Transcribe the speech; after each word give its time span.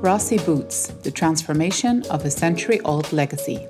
Rossi 0.00 0.38
Boots 0.38 0.86
The 1.02 1.10
Transformation 1.10 2.04
of 2.08 2.24
a 2.24 2.30
Century 2.30 2.78
Old 2.82 3.12
Legacy. 3.12 3.66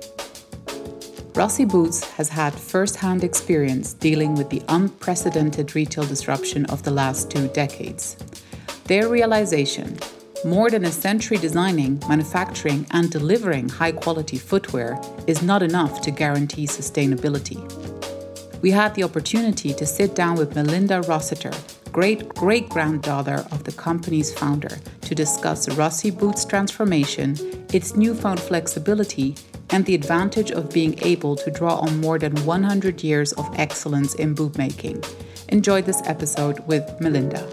Rossi 1.33 1.65
Boots 1.65 2.03
has 2.11 2.29
had 2.29 2.53
first 2.53 2.97
hand 2.97 3.23
experience 3.23 3.93
dealing 3.93 4.35
with 4.35 4.47
the 4.51 4.61
unprecedented 4.67 5.73
retail 5.73 6.03
disruption 6.03 6.65
of 6.65 6.83
the 6.83 6.91
last 6.91 7.31
two 7.31 7.47
decades. 7.47 8.15
Their 8.83 9.09
realization 9.09 9.97
more 10.45 10.69
than 10.69 10.85
a 10.85 10.91
century 10.91 11.37
designing, 11.37 11.99
manufacturing, 12.07 12.85
and 12.91 13.09
delivering 13.09 13.67
high 13.67 13.91
quality 13.91 14.37
footwear 14.37 15.01
is 15.25 15.41
not 15.41 15.63
enough 15.63 15.99
to 16.01 16.11
guarantee 16.11 16.67
sustainability. 16.67 17.59
We 18.61 18.71
had 18.71 18.93
the 18.93 19.03
opportunity 19.03 19.73
to 19.73 19.85
sit 19.85 20.15
down 20.15 20.35
with 20.35 20.53
Melinda 20.53 21.01
Rossiter, 21.01 21.53
great 21.93 22.27
great 22.35 22.67
granddaughter 22.67 23.45
of 23.51 23.63
the 23.63 23.71
company's 23.71 24.33
founder, 24.33 24.77
to 25.01 25.15
discuss 25.15 25.69
Rossi 25.77 26.11
Boots 26.11 26.43
transformation, 26.43 27.37
its 27.71 27.95
newfound 27.95 28.39
flexibility, 28.39 29.35
and 29.69 29.85
the 29.85 29.95
advantage 29.95 30.51
of 30.51 30.73
being 30.73 30.99
able 31.03 31.35
to 31.37 31.51
draw 31.51 31.75
on 31.75 32.01
more 32.01 32.19
than 32.19 32.35
100 32.43 33.01
years 33.01 33.31
of 33.33 33.47
excellence 33.57 34.15
in 34.15 34.35
bootmaking. 34.35 35.05
Enjoy 35.47 35.81
this 35.81 36.01
episode 36.05 36.59
with 36.67 36.83
Melinda. 36.99 37.47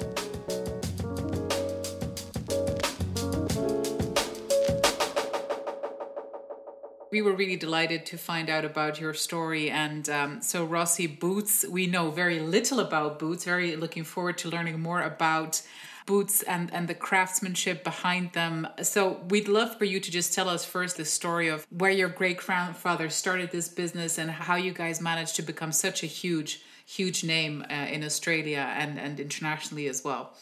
We 7.16 7.22
were 7.22 7.32
really 7.32 7.56
delighted 7.56 8.04
to 8.04 8.18
find 8.18 8.50
out 8.50 8.62
about 8.62 9.00
your 9.00 9.14
story. 9.14 9.70
And 9.70 10.06
um, 10.10 10.42
so, 10.42 10.66
Rossi 10.66 11.06
Boots, 11.06 11.64
we 11.66 11.86
know 11.86 12.10
very 12.10 12.40
little 12.40 12.78
about 12.78 13.18
boots. 13.18 13.42
Very 13.42 13.74
looking 13.74 14.04
forward 14.04 14.36
to 14.38 14.50
learning 14.50 14.80
more 14.80 15.00
about 15.00 15.62
boots 16.04 16.42
and, 16.42 16.70
and 16.74 16.88
the 16.88 16.94
craftsmanship 16.94 17.82
behind 17.82 18.34
them. 18.34 18.68
So, 18.82 19.22
we'd 19.30 19.48
love 19.48 19.78
for 19.78 19.86
you 19.86 19.98
to 19.98 20.10
just 20.10 20.34
tell 20.34 20.50
us 20.50 20.66
first 20.66 20.98
the 20.98 21.06
story 21.06 21.48
of 21.48 21.66
where 21.70 21.90
your 21.90 22.10
great 22.10 22.36
grandfather 22.36 23.08
started 23.08 23.50
this 23.50 23.70
business 23.70 24.18
and 24.18 24.30
how 24.30 24.56
you 24.56 24.72
guys 24.74 25.00
managed 25.00 25.36
to 25.36 25.42
become 25.42 25.72
such 25.72 26.02
a 26.02 26.06
huge, 26.06 26.60
huge 26.84 27.24
name 27.24 27.64
uh, 27.70 27.94
in 27.94 28.04
Australia 28.04 28.74
and, 28.76 29.00
and 29.00 29.18
internationally 29.18 29.86
as 29.86 30.04
well. 30.04 30.34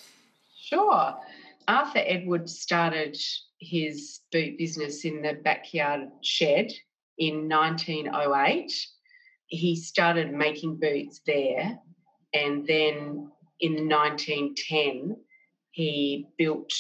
Sure. 0.61 1.14
Arthur 1.69 2.03
Edward 2.05 2.50
started 2.50 3.16
his 3.64 4.20
boot 4.30 4.58
business 4.58 5.04
in 5.04 5.22
the 5.22 5.34
backyard 5.42 6.08
shed 6.22 6.70
in 7.18 7.48
1908. 7.48 8.72
He 9.46 9.76
started 9.76 10.32
making 10.32 10.78
boots 10.80 11.20
there, 11.26 11.78
and 12.32 12.66
then 12.66 13.30
in 13.60 13.88
1910, 13.88 15.16
he 15.70 16.26
built 16.38 16.72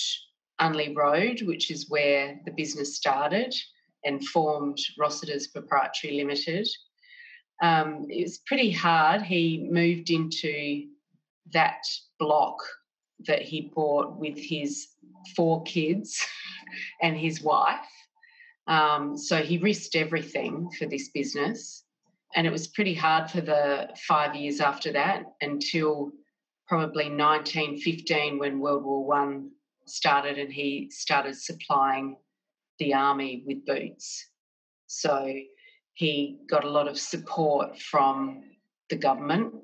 Unley 0.60 0.94
Road, 0.94 1.42
which 1.42 1.70
is 1.70 1.90
where 1.90 2.40
the 2.44 2.52
business 2.52 2.96
started, 2.96 3.54
and 4.04 4.24
formed 4.28 4.78
Rossiter's 4.98 5.48
Proprietary 5.48 6.16
Limited. 6.16 6.68
Um, 7.62 8.06
it 8.08 8.22
was 8.22 8.38
pretty 8.46 8.70
hard. 8.70 9.22
He 9.22 9.68
moved 9.70 10.10
into 10.10 10.88
that 11.52 11.82
block 12.18 12.56
that 13.26 13.42
he 13.42 13.72
bought 13.74 14.18
with 14.18 14.38
his 14.38 14.88
four 15.36 15.62
kids 15.62 16.24
and 17.02 17.16
his 17.16 17.42
wife. 17.42 17.86
Um, 18.66 19.16
so 19.16 19.42
he 19.42 19.58
risked 19.58 19.94
everything 19.94 20.70
for 20.78 20.86
this 20.86 21.10
business. 21.10 21.84
And 22.34 22.46
it 22.46 22.50
was 22.50 22.66
pretty 22.66 22.94
hard 22.94 23.30
for 23.30 23.40
the 23.40 23.90
five 24.08 24.34
years 24.34 24.60
after 24.60 24.92
that 24.92 25.24
until 25.40 26.12
probably 26.66 27.04
1915 27.04 28.38
when 28.38 28.58
World 28.58 28.84
War 28.84 29.04
One 29.04 29.50
started 29.86 30.38
and 30.38 30.52
he 30.52 30.90
started 30.90 31.36
supplying 31.36 32.16
the 32.78 32.94
army 32.94 33.44
with 33.46 33.64
boots. 33.66 34.28
So 34.86 35.32
he 35.94 36.38
got 36.48 36.64
a 36.64 36.70
lot 36.70 36.88
of 36.88 36.98
support 36.98 37.78
from 37.78 38.42
the 38.90 38.96
government, 38.96 39.54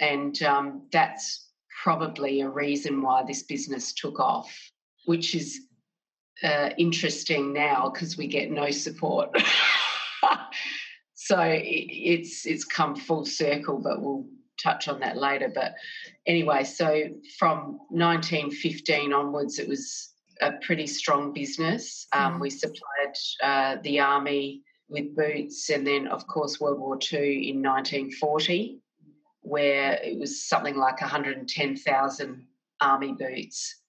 and 0.00 0.40
um, 0.42 0.88
that's 0.90 1.50
probably 1.82 2.40
a 2.40 2.48
reason 2.48 3.02
why 3.02 3.22
this 3.26 3.42
business 3.42 3.92
took 3.92 4.18
off, 4.18 4.50
which 5.04 5.34
is 5.34 5.60
uh, 6.42 6.70
interesting 6.78 7.52
now 7.52 7.90
because 7.90 8.16
we 8.16 8.26
get 8.26 8.50
no 8.50 8.70
support. 8.70 9.30
so 11.14 11.38
it's 11.40 12.46
it's 12.46 12.64
come 12.64 12.96
full 12.96 13.24
circle, 13.24 13.78
but 13.78 14.00
we'll 14.00 14.26
touch 14.62 14.88
on 14.88 15.00
that 15.00 15.16
later. 15.16 15.50
But 15.54 15.74
anyway, 16.26 16.64
so 16.64 17.04
from 17.38 17.78
1915 17.90 19.12
onwards, 19.12 19.58
it 19.58 19.68
was 19.68 20.10
a 20.40 20.52
pretty 20.52 20.86
strong 20.86 21.32
business. 21.32 22.06
Um, 22.12 22.34
mm. 22.34 22.40
We 22.40 22.50
supplied 22.50 23.14
uh, 23.42 23.76
the 23.82 24.00
army 24.00 24.62
with 24.88 25.16
boots, 25.16 25.70
and 25.70 25.86
then 25.86 26.08
of 26.08 26.26
course 26.26 26.60
World 26.60 26.78
War 26.78 26.98
II 27.12 27.48
in 27.48 27.62
1940, 27.62 28.80
where 29.40 29.98
it 30.02 30.18
was 30.18 30.46
something 30.46 30.76
like 30.76 31.00
110,000 31.00 32.46
army 32.80 33.12
boots 33.12 33.80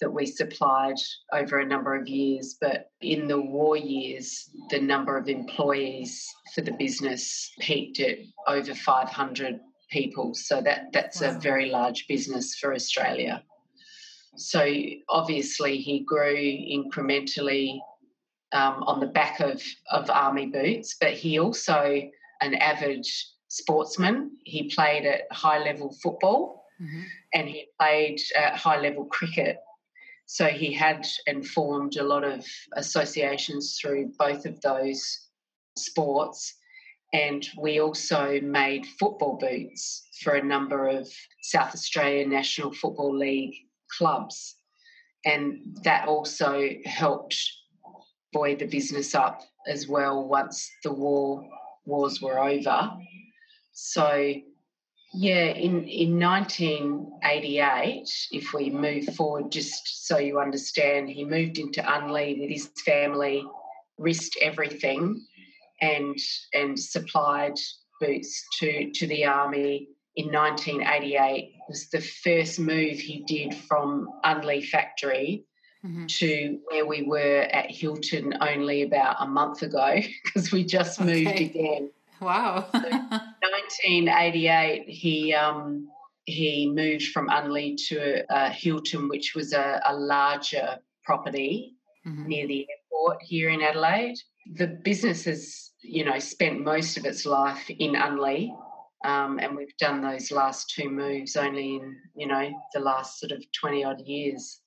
that 0.00 0.10
we 0.10 0.26
supplied 0.26 0.96
over 1.32 1.58
a 1.58 1.66
number 1.66 1.94
of 1.94 2.08
years. 2.08 2.56
But 2.60 2.90
in 3.00 3.28
the 3.28 3.40
war 3.40 3.76
years, 3.76 4.50
the 4.70 4.80
number 4.80 5.16
of 5.16 5.28
employees 5.28 6.26
for 6.54 6.60
the 6.60 6.72
business 6.72 7.52
peaked 7.60 8.00
at 8.00 8.18
over 8.46 8.74
500 8.74 9.60
people. 9.90 10.34
So 10.34 10.60
that, 10.62 10.92
that's 10.92 11.20
wow. 11.20 11.36
a 11.36 11.40
very 11.40 11.70
large 11.70 12.06
business 12.08 12.56
for 12.56 12.74
Australia. 12.74 13.42
So 14.36 14.70
obviously, 15.08 15.78
he 15.78 16.00
grew 16.00 16.36
incrementally 16.36 17.78
um, 18.52 18.82
on 18.82 19.00
the 19.00 19.06
back 19.06 19.40
of, 19.40 19.62
of 19.90 20.10
army 20.10 20.46
boots, 20.46 20.96
but 21.00 21.12
he 21.12 21.38
also 21.38 22.02
an 22.42 22.54
avid 22.54 23.06
sportsman. 23.48 24.32
He 24.44 24.70
played 24.74 25.06
at 25.06 25.22
high 25.32 25.58
level 25.58 25.94
football 26.02 26.64
mm-hmm. 26.80 27.02
and 27.34 27.48
he 27.48 27.68
played 27.80 28.20
at 28.36 28.56
high 28.56 28.80
level 28.80 29.06
cricket 29.06 29.58
so 30.26 30.46
he 30.46 30.72
had 30.72 31.06
and 31.26 31.46
formed 31.46 31.96
a 31.96 32.02
lot 32.02 32.24
of 32.24 32.44
associations 32.74 33.78
through 33.80 34.12
both 34.18 34.44
of 34.44 34.60
those 34.60 35.28
sports. 35.78 36.54
And 37.12 37.46
we 37.56 37.80
also 37.80 38.40
made 38.42 38.84
football 38.98 39.38
boots 39.38 40.08
for 40.22 40.34
a 40.34 40.44
number 40.44 40.88
of 40.88 41.08
South 41.42 41.72
Australian 41.72 42.28
National 42.30 42.72
Football 42.72 43.16
League 43.16 43.54
clubs. 43.96 44.56
And 45.24 45.76
that 45.84 46.08
also 46.08 46.68
helped 46.84 47.36
buoy 48.32 48.56
the 48.56 48.66
business 48.66 49.14
up 49.14 49.40
as 49.68 49.88
well 49.88 50.28
once 50.28 50.68
the 50.82 50.92
war 50.92 51.48
wars 51.84 52.20
were 52.20 52.40
over. 52.40 52.90
So 53.72 54.34
yeah, 55.12 55.46
in, 55.46 55.84
in 55.84 56.18
1988, 56.18 58.08
if 58.32 58.52
we 58.52 58.70
move 58.70 59.04
forward, 59.14 59.50
just 59.50 60.06
so 60.06 60.18
you 60.18 60.38
understand, 60.40 61.08
he 61.08 61.24
moved 61.24 61.58
into 61.58 61.80
Unley 61.80 62.38
with 62.38 62.50
his 62.50 62.68
family, 62.84 63.44
risked 63.98 64.36
everything, 64.42 65.24
and 65.80 66.18
and 66.54 66.78
supplied 66.78 67.58
boots 68.00 68.44
to 68.58 68.90
to 68.92 69.06
the 69.06 69.24
army 69.24 69.88
in 70.16 70.32
1988. 70.32 71.44
It 71.44 71.52
was 71.68 71.88
the 71.88 72.00
first 72.00 72.58
move 72.58 72.98
he 72.98 73.24
did 73.26 73.54
from 73.54 74.08
Unley 74.24 74.66
factory 74.66 75.44
mm-hmm. 75.84 76.06
to 76.06 76.58
where 76.68 76.86
we 76.86 77.02
were 77.02 77.42
at 77.52 77.70
Hilton 77.70 78.34
only 78.40 78.82
about 78.82 79.16
a 79.20 79.26
month 79.26 79.62
ago 79.62 79.96
because 80.24 80.52
we 80.52 80.64
just 80.64 81.00
okay. 81.00 81.24
moved 81.24 81.40
again. 81.40 81.90
Wow. 82.20 82.68
So 83.68 83.88
1988, 83.88 84.88
he 84.88 85.34
um, 85.34 85.88
he 86.24 86.70
moved 86.74 87.08
from 87.08 87.28
Unley 87.28 87.76
to 87.88 88.24
uh, 88.32 88.50
Hilton, 88.50 89.08
which 89.08 89.34
was 89.34 89.52
a, 89.52 89.80
a 89.86 89.94
larger 89.94 90.78
property 91.04 91.74
mm-hmm. 92.06 92.26
near 92.26 92.46
the 92.46 92.66
airport 92.68 93.22
here 93.22 93.50
in 93.50 93.62
Adelaide. 93.62 94.16
The 94.54 94.66
business 94.66 95.24
has, 95.24 95.70
you 95.82 96.04
know, 96.04 96.18
spent 96.18 96.64
most 96.64 96.96
of 96.96 97.04
its 97.04 97.26
life 97.26 97.68
in 97.70 97.94
Unley, 97.94 98.50
um, 99.04 99.38
and 99.38 99.56
we've 99.56 99.76
done 99.78 100.02
those 100.02 100.30
last 100.30 100.70
two 100.70 100.90
moves 100.90 101.36
only 101.36 101.76
in, 101.76 101.96
you 102.14 102.26
know, 102.26 102.50
the 102.74 102.80
last 102.80 103.20
sort 103.20 103.32
of 103.32 103.44
20 103.52 103.84
odd 103.84 104.00
years. 104.00 104.60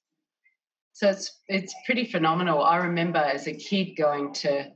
So 0.93 1.09
it's 1.09 1.39
it's 1.47 1.73
pretty 1.85 2.05
phenomenal. 2.05 2.61
I 2.61 2.77
remember 2.77 3.19
as 3.19 3.47
a 3.47 3.53
kid 3.53 3.95
going 3.95 4.33
to 4.35 4.71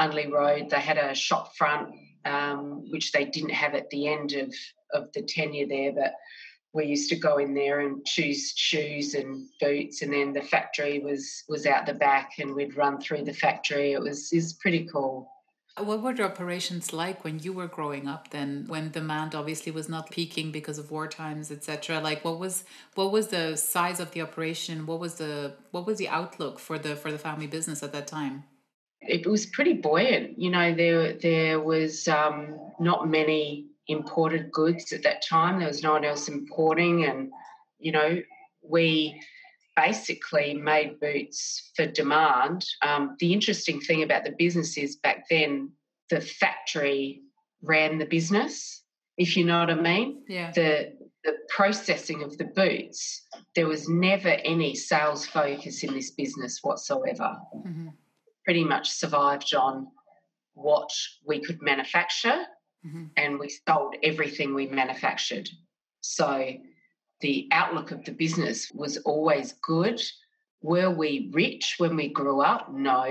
Unley 0.00 0.30
Road. 0.30 0.70
They 0.70 0.80
had 0.80 0.98
a 0.98 1.14
shop 1.14 1.54
front, 1.56 1.90
um, 2.24 2.90
which 2.90 3.12
they 3.12 3.24
didn't 3.24 3.50
have 3.50 3.74
at 3.74 3.90
the 3.90 4.08
end 4.08 4.32
of 4.32 4.54
of 4.92 5.12
the 5.12 5.22
tenure 5.22 5.66
there, 5.66 5.92
but 5.92 6.14
we 6.72 6.86
used 6.86 7.10
to 7.10 7.16
go 7.16 7.38
in 7.38 7.54
there 7.54 7.80
and 7.80 8.04
choose 8.04 8.52
shoes 8.56 9.14
and 9.14 9.48
boots, 9.60 10.02
and 10.02 10.12
then 10.12 10.32
the 10.32 10.42
factory 10.42 10.98
was 11.00 11.44
was 11.48 11.66
out 11.66 11.86
the 11.86 11.94
back, 11.94 12.32
and 12.38 12.54
we'd 12.54 12.76
run 12.76 13.00
through 13.00 13.24
the 13.24 13.32
factory. 13.32 13.92
It 13.92 14.00
was 14.00 14.32
is 14.32 14.52
pretty 14.54 14.86
cool. 14.86 15.30
What 15.78 16.02
were 16.02 16.12
the 16.12 16.24
operations 16.24 16.92
like 16.92 17.24
when 17.24 17.38
you 17.38 17.52
were 17.52 17.68
growing 17.68 18.06
up? 18.06 18.30
Then, 18.30 18.64
when 18.66 18.90
demand 18.90 19.34
obviously 19.34 19.72
was 19.72 19.88
not 19.88 20.10
peaking 20.10 20.52
because 20.52 20.78
of 20.78 20.90
war 20.90 21.06
times, 21.08 21.50
etc. 21.50 22.00
Like, 22.00 22.24
what 22.24 22.38
was 22.38 22.64
what 22.94 23.12
was 23.12 23.28
the 23.28 23.56
size 23.56 23.98
of 23.98 24.10
the 24.12 24.20
operation? 24.20 24.86
What 24.86 25.00
was 25.00 25.14
the 25.14 25.54
what 25.70 25.86
was 25.86 25.98
the 25.98 26.08
outlook 26.08 26.58
for 26.58 26.78
the 26.78 26.96
for 26.96 27.10
the 27.10 27.18
family 27.18 27.46
business 27.46 27.82
at 27.82 27.92
that 27.92 28.06
time? 28.06 28.44
It 29.02 29.26
was 29.26 29.46
pretty 29.46 29.74
buoyant. 29.74 30.38
You 30.38 30.50
know, 30.50 30.74
there 30.74 31.14
there 31.14 31.60
was 31.60 32.06
um, 32.08 32.58
not 32.78 33.08
many 33.08 33.66
imported 33.88 34.52
goods 34.52 34.92
at 34.92 35.02
that 35.02 35.24
time. 35.26 35.58
There 35.58 35.68
was 35.68 35.82
no 35.82 35.92
one 35.92 36.04
else 36.04 36.28
importing, 36.28 37.04
and 37.04 37.30
you 37.78 37.92
know, 37.92 38.22
we 38.62 39.20
basically 39.76 40.54
made 40.54 41.00
boots 41.00 41.70
for 41.74 41.86
demand. 41.86 42.66
Um, 42.82 43.16
the 43.18 43.32
interesting 43.32 43.80
thing 43.80 44.02
about 44.02 44.24
the 44.24 44.34
business 44.36 44.76
is 44.76 44.96
back 44.96 45.24
then 45.30 45.72
the 46.10 46.20
factory 46.20 47.22
ran 47.62 47.98
the 47.98 48.04
business, 48.04 48.82
if 49.16 49.36
you 49.36 49.44
know 49.44 49.60
what 49.60 49.70
I 49.70 49.74
mean. 49.74 50.22
Yeah. 50.28 50.50
The 50.50 50.92
the 51.24 51.36
processing 51.48 52.22
of 52.22 52.38
the 52.38 52.44
boots, 52.44 53.26
there 53.54 53.66
was 53.66 53.88
never 53.88 54.28
any 54.28 54.74
sales 54.74 55.26
focus 55.26 55.82
in 55.82 55.92
this 55.92 56.10
business 56.10 56.60
whatsoever. 56.62 57.36
Mm-hmm. 57.54 57.88
Pretty 58.50 58.64
much 58.64 58.90
survived 58.90 59.54
on 59.54 59.86
what 60.54 60.90
we 61.24 61.38
could 61.38 61.62
manufacture 61.62 62.46
mm-hmm. 62.84 63.04
and 63.16 63.38
we 63.38 63.48
sold 63.48 63.94
everything 64.02 64.54
we 64.54 64.66
manufactured. 64.66 65.48
So 66.00 66.54
the 67.20 67.48
outlook 67.52 67.92
of 67.92 68.04
the 68.04 68.10
business 68.10 68.68
was 68.74 68.96
always 69.04 69.54
good. 69.62 70.02
Were 70.62 70.90
we 70.90 71.30
rich 71.32 71.76
when 71.78 71.94
we 71.94 72.08
grew 72.08 72.40
up? 72.40 72.72
No, 72.72 73.06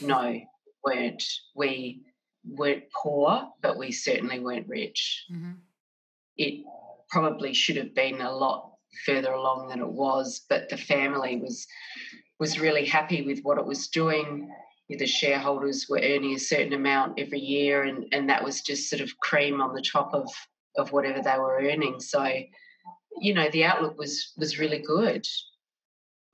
no, 0.00 0.40
weren't. 0.84 1.22
We 1.54 2.02
weren't 2.44 2.82
poor, 2.92 3.50
but 3.60 3.78
we 3.78 3.92
certainly 3.92 4.40
weren't 4.40 4.66
rich. 4.66 5.26
Mm-hmm. 5.32 5.52
It 6.38 6.64
probably 7.08 7.54
should 7.54 7.76
have 7.76 7.94
been 7.94 8.20
a 8.20 8.34
lot 8.34 8.72
further 9.06 9.30
along 9.30 9.68
than 9.68 9.78
it 9.78 9.92
was, 9.92 10.44
but 10.48 10.68
the 10.70 10.76
family 10.76 11.36
was 11.36 11.68
was 12.40 12.58
really 12.58 12.84
happy 12.84 13.22
with 13.22 13.38
what 13.42 13.56
it 13.56 13.64
was 13.64 13.86
doing 13.86 14.50
the 14.98 15.06
shareholders 15.06 15.86
were 15.88 15.98
earning 15.98 16.34
a 16.34 16.38
certain 16.38 16.72
amount 16.72 17.18
every 17.18 17.40
year, 17.40 17.82
and, 17.84 18.06
and 18.12 18.28
that 18.28 18.44
was 18.44 18.60
just 18.60 18.88
sort 18.88 19.02
of 19.02 19.18
cream 19.18 19.60
on 19.60 19.74
the 19.74 19.82
top 19.82 20.12
of, 20.12 20.28
of 20.76 20.92
whatever 20.92 21.20
they 21.22 21.38
were 21.38 21.60
earning. 21.60 22.00
So, 22.00 22.24
you 23.20 23.34
know, 23.34 23.48
the 23.50 23.64
outlook 23.64 23.98
was 23.98 24.32
was 24.36 24.58
really 24.58 24.78
good. 24.78 25.26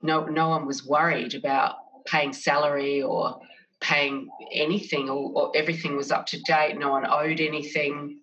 No, 0.01 0.25
no 0.25 0.49
one 0.49 0.65
was 0.65 0.85
worried 0.85 1.35
about 1.35 1.75
paying 2.05 2.33
salary 2.33 3.01
or 3.01 3.39
paying 3.81 4.29
anything, 4.53 5.09
or, 5.09 5.31
or 5.33 5.51
everything 5.55 5.97
was 5.97 6.11
up 6.11 6.25
to 6.27 6.41
date. 6.41 6.77
No 6.77 6.91
one 6.91 7.05
owed 7.05 7.39
anything. 7.39 8.19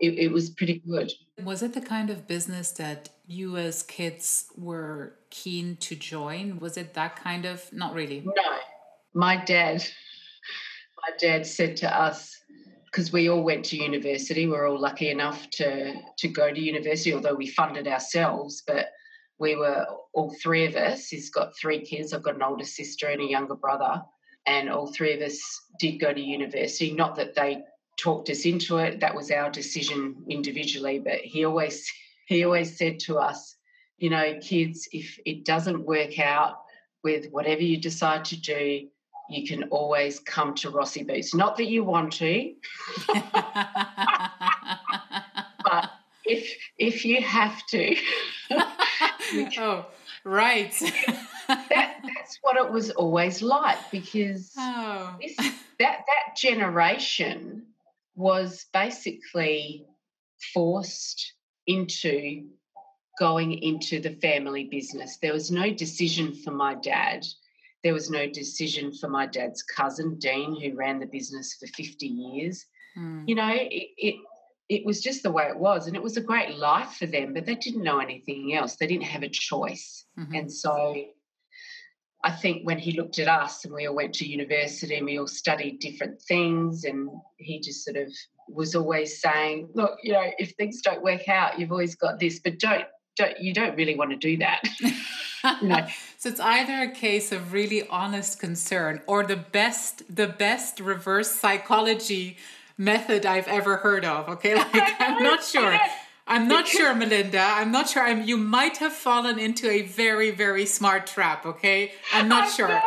It, 0.00 0.18
it 0.18 0.32
was 0.32 0.50
pretty 0.50 0.82
good. 0.88 1.12
Was 1.42 1.62
it 1.62 1.72
the 1.74 1.80
kind 1.80 2.10
of 2.10 2.26
business 2.26 2.72
that 2.72 3.10
you 3.26 3.56
as 3.56 3.82
kids 3.82 4.46
were 4.56 5.14
keen 5.30 5.76
to 5.76 5.94
join? 5.94 6.58
Was 6.58 6.76
it 6.76 6.94
that 6.94 7.16
kind 7.16 7.44
of? 7.44 7.72
Not 7.72 7.94
really. 7.94 8.22
No, 8.24 8.58
my 9.14 9.36
dad, 9.36 9.86
my 11.02 11.16
dad 11.18 11.46
said 11.46 11.76
to 11.78 12.00
us, 12.00 12.36
because 12.86 13.12
we 13.12 13.28
all 13.28 13.42
went 13.42 13.64
to 13.66 13.76
university, 13.76 14.46
we 14.46 14.54
are 14.54 14.66
all 14.66 14.80
lucky 14.80 15.10
enough 15.10 15.48
to 15.50 15.94
to 16.18 16.28
go 16.28 16.52
to 16.52 16.60
university, 16.60 17.12
although 17.12 17.34
we 17.34 17.46
funded 17.46 17.88
ourselves, 17.88 18.62
but 18.66 18.86
we 19.38 19.56
were 19.56 19.84
all 20.12 20.34
three 20.42 20.64
of 20.64 20.76
us. 20.76 21.08
He's 21.08 21.30
got 21.30 21.56
three 21.56 21.80
kids. 21.80 22.12
I've 22.12 22.22
got 22.22 22.36
an 22.36 22.42
older 22.42 22.64
sister 22.64 23.08
and 23.08 23.20
a 23.20 23.26
younger 23.26 23.56
brother, 23.56 24.02
and 24.46 24.70
all 24.70 24.92
three 24.92 25.14
of 25.14 25.22
us 25.22 25.40
did 25.80 25.98
go 25.98 26.12
to 26.12 26.20
university. 26.20 26.92
Not 26.92 27.16
that 27.16 27.34
they 27.34 27.62
talked 27.98 28.30
us 28.30 28.44
into 28.44 28.78
it; 28.78 29.00
that 29.00 29.14
was 29.14 29.30
our 29.30 29.50
decision 29.50 30.24
individually. 30.28 31.00
But 31.00 31.20
he 31.20 31.44
always 31.44 31.84
he 32.26 32.44
always 32.44 32.78
said 32.78 33.00
to 33.00 33.18
us, 33.18 33.56
you 33.98 34.10
know, 34.10 34.38
kids, 34.40 34.88
if 34.92 35.18
it 35.26 35.44
doesn't 35.44 35.84
work 35.84 36.18
out 36.18 36.60
with 37.02 37.30
whatever 37.30 37.62
you 37.62 37.76
decide 37.76 38.24
to 38.26 38.40
do, 38.40 38.88
you 39.28 39.46
can 39.46 39.64
always 39.64 40.20
come 40.20 40.54
to 40.56 40.70
Rossi 40.70 41.02
Boots. 41.02 41.34
Not 41.34 41.56
that 41.56 41.66
you 41.66 41.82
want 41.84 42.12
to, 42.14 42.54
but 45.64 45.90
if 46.24 46.56
if 46.78 47.04
you 47.04 47.22
have 47.22 47.64
to. 47.68 47.96
oh, 49.58 49.86
right. 50.24 50.72
that, 51.48 51.96
that's 52.02 52.38
what 52.42 52.56
it 52.56 52.70
was 52.70 52.90
always 52.90 53.42
like 53.42 53.78
because 53.90 54.52
oh. 54.58 55.16
this, 55.20 55.36
that 55.36 56.04
that 56.06 56.36
generation 56.36 57.66
was 58.16 58.66
basically 58.72 59.86
forced 60.52 61.32
into 61.66 62.44
going 63.18 63.52
into 63.52 64.00
the 64.00 64.10
family 64.16 64.64
business. 64.64 65.16
There 65.18 65.32
was 65.32 65.50
no 65.50 65.72
decision 65.72 66.34
for 66.34 66.50
my 66.50 66.74
dad 66.74 67.24
there 67.84 67.94
was 67.94 68.10
no 68.10 68.26
decision 68.26 68.92
for 68.92 69.08
my 69.08 69.26
dad's 69.26 69.62
cousin, 69.62 70.18
Dean, 70.18 70.58
who 70.60 70.74
ran 70.76 70.98
the 70.98 71.06
business 71.06 71.54
for 71.54 71.66
50 71.66 72.06
years. 72.06 72.64
Mm. 72.98 73.28
You 73.28 73.34
know, 73.34 73.52
it, 73.52 73.88
it 73.98 74.16
it 74.70 74.84
was 74.86 75.02
just 75.02 75.22
the 75.22 75.30
way 75.30 75.44
it 75.44 75.58
was 75.58 75.86
and 75.86 75.94
it 75.94 76.02
was 76.02 76.16
a 76.16 76.22
great 76.22 76.56
life 76.56 76.94
for 76.94 77.06
them 77.06 77.34
but 77.34 77.44
they 77.44 77.54
didn't 77.54 77.82
know 77.82 77.98
anything 77.98 78.54
else 78.54 78.76
they 78.76 78.86
didn't 78.86 79.04
have 79.04 79.22
a 79.22 79.28
choice 79.28 80.06
mm-hmm. 80.18 80.34
and 80.34 80.50
so 80.50 80.96
i 82.24 82.30
think 82.30 82.66
when 82.66 82.78
he 82.78 82.92
looked 82.92 83.18
at 83.18 83.28
us 83.28 83.64
and 83.64 83.74
we 83.74 83.86
all 83.86 83.94
went 83.94 84.14
to 84.14 84.26
university 84.26 84.96
and 84.96 85.04
we 85.04 85.18
all 85.18 85.26
studied 85.26 85.78
different 85.80 86.20
things 86.22 86.84
and 86.84 87.10
he 87.36 87.60
just 87.60 87.84
sort 87.84 87.96
of 87.96 88.10
was 88.48 88.74
always 88.74 89.20
saying 89.20 89.68
look 89.74 89.98
you 90.02 90.12
know 90.12 90.30
if 90.38 90.52
things 90.52 90.80
don't 90.80 91.02
work 91.02 91.28
out 91.28 91.58
you've 91.58 91.72
always 91.72 91.94
got 91.94 92.18
this 92.18 92.40
but 92.40 92.58
don't 92.58 92.86
don't 93.16 93.38
you 93.40 93.52
don't 93.52 93.76
really 93.76 93.96
want 93.96 94.10
to 94.10 94.16
do 94.16 94.38
that 94.38 94.62
so 96.18 96.28
it's 96.28 96.40
either 96.40 96.82
a 96.82 96.90
case 96.90 97.32
of 97.32 97.52
really 97.52 97.86
honest 97.88 98.38
concern 98.38 99.00
or 99.06 99.24
the 99.24 99.36
best 99.36 100.02
the 100.14 100.26
best 100.26 100.80
reverse 100.80 101.30
psychology 101.30 102.36
method 102.78 103.26
I've 103.26 103.48
ever 103.48 103.76
heard 103.78 104.04
of. 104.04 104.28
Okay, 104.28 104.54
like 104.74 105.00
I'm 105.00 105.22
not 105.30 105.44
sure. 105.44 105.78
I'm 106.26 106.48
not 106.48 106.66
sure, 106.66 106.94
Melinda. 106.94 107.38
I'm 107.38 107.70
not 107.70 107.90
sure. 107.90 108.02
I'm, 108.02 108.22
you 108.22 108.38
might 108.38 108.78
have 108.78 108.94
fallen 108.94 109.38
into 109.38 109.70
a 109.70 109.82
very, 109.82 110.30
very 110.30 110.64
smart 110.64 111.06
trap. 111.06 111.44
Okay, 111.44 111.92
I'm 112.14 112.28
not 112.28 112.50
sure. 112.50 112.80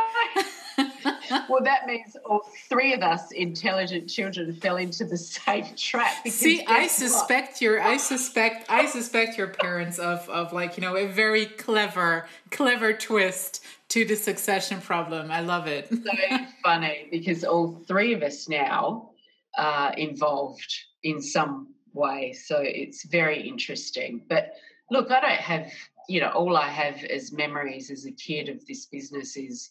Well, 1.50 1.64
that 1.64 1.86
means 1.88 2.16
all 2.26 2.42
three 2.70 2.94
of 2.94 3.02
us 3.02 3.32
intelligent 3.32 4.10
children 4.10 4.54
fell 4.54 4.78
into 4.78 5.06
the 5.06 5.18
same 5.18 5.66
trap. 5.76 6.28
See, 6.28 6.64
I 6.68 6.88
suspect 6.88 7.54
what? 7.54 7.62
your, 7.62 7.82
I 7.82 7.98
suspect, 7.98 8.70
I 8.70 8.86
suspect 8.86 9.38
your 9.38 9.48
parents 9.48 10.00
of 10.00 10.28
of 10.30 10.54
like 10.54 10.78
you 10.78 10.82
know 10.82 10.96
a 10.96 11.08
very 11.08 11.46
clever, 11.46 12.28
clever 12.52 12.94
twist 12.94 13.64
to 13.90 14.06
the 14.06 14.16
succession 14.16 14.82
problem. 14.82 15.32
I 15.32 15.42
love 15.42 15.68
it. 15.68 15.90
so 15.90 16.46
funny 16.64 17.08
because 17.12 17.44
all 17.44 17.84
three 17.88 18.14
of 18.14 18.22
us 18.22 18.50
now 18.50 19.12
are 19.58 19.94
involved 19.94 20.74
in 21.04 21.22
some 21.22 21.74
way. 21.94 22.34
So 22.34 22.58
it's 22.60 23.06
very 23.06 23.48
interesting. 23.48 24.22
But 24.30 24.54
look, 24.92 25.12
I 25.12 25.22
don't 25.22 25.32
have, 25.32 25.72
you 26.08 26.22
know, 26.22 26.30
all 26.30 26.56
I 26.58 26.68
have 26.68 27.04
as 27.04 27.32
memories 27.32 27.92
as 27.92 28.06
a 28.06 28.12
kid 28.12 28.50
of 28.50 28.66
this 28.68 28.86
business 28.86 29.38
is 29.38 29.70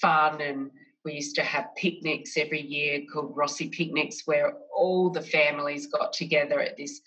fun 0.00 0.40
and 0.40 0.70
we 1.04 1.14
used 1.14 1.34
to 1.36 1.42
have 1.42 1.66
picnics 1.76 2.36
every 2.36 2.62
year 2.62 3.02
called 3.12 3.36
Rossi 3.36 3.68
Picnics, 3.68 4.22
where 4.24 4.54
all 4.74 5.10
the 5.10 5.20
families 5.20 5.86
got 5.86 6.12
together 6.12 6.60
at 6.60 6.76
this 6.76 7.00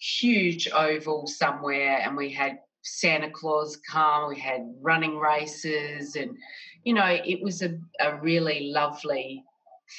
huge 0.00 0.68
oval 0.74 1.26
somewhere, 1.26 2.00
and 2.02 2.16
we 2.16 2.30
had 2.30 2.58
Santa 2.82 3.30
Claus 3.30 3.78
come, 3.90 4.28
we 4.28 4.38
had 4.38 4.74
running 4.80 5.18
races, 5.18 6.16
and 6.16 6.36
you 6.82 6.94
know, 6.94 7.06
it 7.06 7.42
was 7.42 7.62
a, 7.62 7.78
a 8.00 8.16
really 8.20 8.72
lovely 8.72 9.42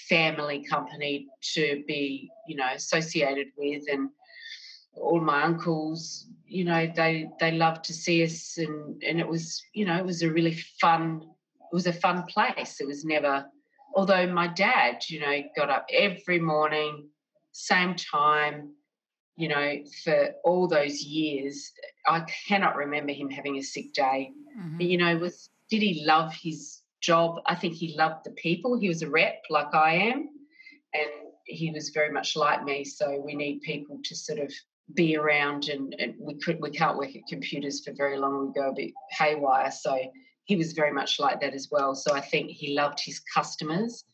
family 0.09 0.63
company 0.69 1.27
to 1.53 1.83
be, 1.87 2.29
you 2.47 2.55
know, 2.57 2.69
associated 2.73 3.47
with, 3.57 3.83
and 3.89 4.09
all 4.95 5.21
my 5.21 5.43
uncles, 5.43 6.27
you 6.45 6.65
know, 6.65 6.91
they 6.93 7.27
they 7.39 7.51
loved 7.51 7.85
to 7.85 7.93
see 7.93 8.21
us, 8.23 8.57
and 8.57 9.01
and 9.01 9.19
it 9.19 9.27
was, 9.27 9.63
you 9.73 9.85
know, 9.85 9.95
it 9.95 10.05
was 10.05 10.21
a 10.21 10.31
really 10.31 10.57
fun 10.81 11.21
it 11.71 11.75
was 11.75 11.87
a 11.87 11.93
fun 11.93 12.23
place. 12.23 12.79
It 12.79 12.87
was 12.87 13.05
never, 13.05 13.45
although 13.95 14.27
my 14.27 14.47
dad, 14.47 15.03
you 15.09 15.19
know, 15.19 15.41
got 15.55 15.69
up 15.69 15.87
every 15.91 16.39
morning, 16.39 17.09
same 17.51 17.95
time, 17.95 18.73
you 19.37 19.47
know, 19.47 19.77
for 20.03 20.29
all 20.43 20.67
those 20.67 21.01
years. 21.01 21.71
I 22.07 22.25
cannot 22.47 22.75
remember 22.75 23.13
him 23.13 23.29
having 23.29 23.57
a 23.57 23.63
sick 23.63 23.93
day. 23.93 24.31
Mm-hmm. 24.57 24.77
But, 24.77 24.85
you 24.85 24.97
know, 24.97 25.17
was 25.17 25.49
did 25.69 25.81
he 25.81 26.05
love 26.05 26.33
his 26.33 26.81
job? 27.01 27.39
I 27.45 27.55
think 27.55 27.73
he 27.73 27.95
loved 27.97 28.25
the 28.25 28.31
people. 28.31 28.77
He 28.77 28.87
was 28.87 29.01
a 29.01 29.09
rep 29.09 29.43
like 29.49 29.73
I 29.73 29.93
am, 29.95 30.29
and 30.93 31.09
he 31.45 31.71
was 31.71 31.89
very 31.89 32.11
much 32.11 32.35
like 32.35 32.63
me. 32.63 32.83
So 32.83 33.21
we 33.23 33.35
need 33.35 33.61
people 33.61 33.99
to 34.03 34.15
sort 34.15 34.39
of 34.39 34.51
be 34.93 35.17
around, 35.17 35.69
and, 35.69 35.95
and 35.97 36.15
we 36.19 36.35
could 36.35 36.59
we 36.61 36.69
can't 36.69 36.97
work 36.97 37.15
at 37.15 37.27
computers 37.27 37.83
for 37.83 37.93
very 37.93 38.17
long. 38.17 38.47
We 38.47 38.61
go 38.61 38.69
a 38.69 38.73
bit 38.73 38.91
haywire. 39.11 39.71
So 39.71 39.97
he 40.45 40.55
was 40.55 40.73
very 40.73 40.91
much 40.91 41.19
like 41.19 41.41
that 41.41 41.53
as 41.53 41.69
well. 41.71 41.95
So 41.95 42.13
I 42.13 42.21
think 42.21 42.51
he 42.51 42.75
loved 42.75 42.99
his 42.99 43.19
customers. 43.19 44.05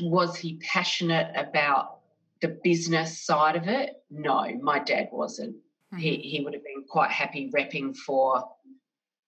Was 0.00 0.36
he 0.36 0.58
passionate 0.58 1.32
about 1.36 2.00
the 2.40 2.58
business 2.62 3.24
side 3.24 3.56
of 3.56 3.66
it? 3.66 4.02
No, 4.10 4.46
my 4.60 4.78
dad 4.78 5.08
wasn't. 5.10 5.56
Mm-hmm. 5.56 5.98
He 5.98 6.16
he 6.16 6.40
would 6.44 6.54
have 6.54 6.64
been 6.64 6.84
quite 6.88 7.10
happy 7.10 7.50
repping 7.50 7.96
for 7.96 8.44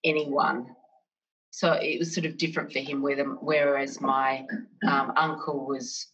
anyone. 0.04 0.66
So 1.50 1.72
it 1.72 1.98
was 1.98 2.14
sort 2.14 2.26
of 2.26 2.36
different 2.36 2.72
for 2.72 2.80
him. 2.80 3.02
Whereas 3.02 4.00
my 4.00 4.44
um, 4.86 5.12
uncle 5.16 5.66
was 5.66 6.08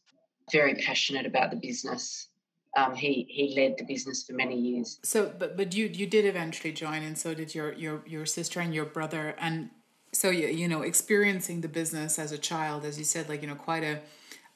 very 0.52 0.74
passionate 0.76 1.26
about 1.26 1.50
the 1.50 1.56
business. 1.56 2.28
Um, 2.76 2.94
he 2.94 3.26
he 3.28 3.54
led 3.56 3.76
the 3.76 3.84
business 3.84 4.22
for 4.22 4.34
many 4.34 4.56
years. 4.58 4.98
So, 5.02 5.34
but 5.36 5.56
but 5.56 5.74
you 5.74 5.86
you 5.86 6.06
did 6.06 6.24
eventually 6.24 6.72
join, 6.72 7.02
and 7.02 7.18
so 7.18 7.34
did 7.34 7.54
your 7.54 7.72
your 7.72 8.02
your 8.06 8.24
sister 8.24 8.60
and 8.60 8.72
your 8.72 8.86
brother. 8.86 9.34
And 9.38 9.70
so 10.12 10.30
you 10.30 10.48
you 10.48 10.68
know 10.68 10.82
experiencing 10.82 11.60
the 11.60 11.68
business 11.68 12.18
as 12.18 12.32
a 12.32 12.38
child, 12.38 12.84
as 12.84 12.98
you 12.98 13.04
said, 13.04 13.28
like 13.28 13.42
you 13.42 13.48
know 13.48 13.54
quite 13.54 13.84
a 13.84 14.00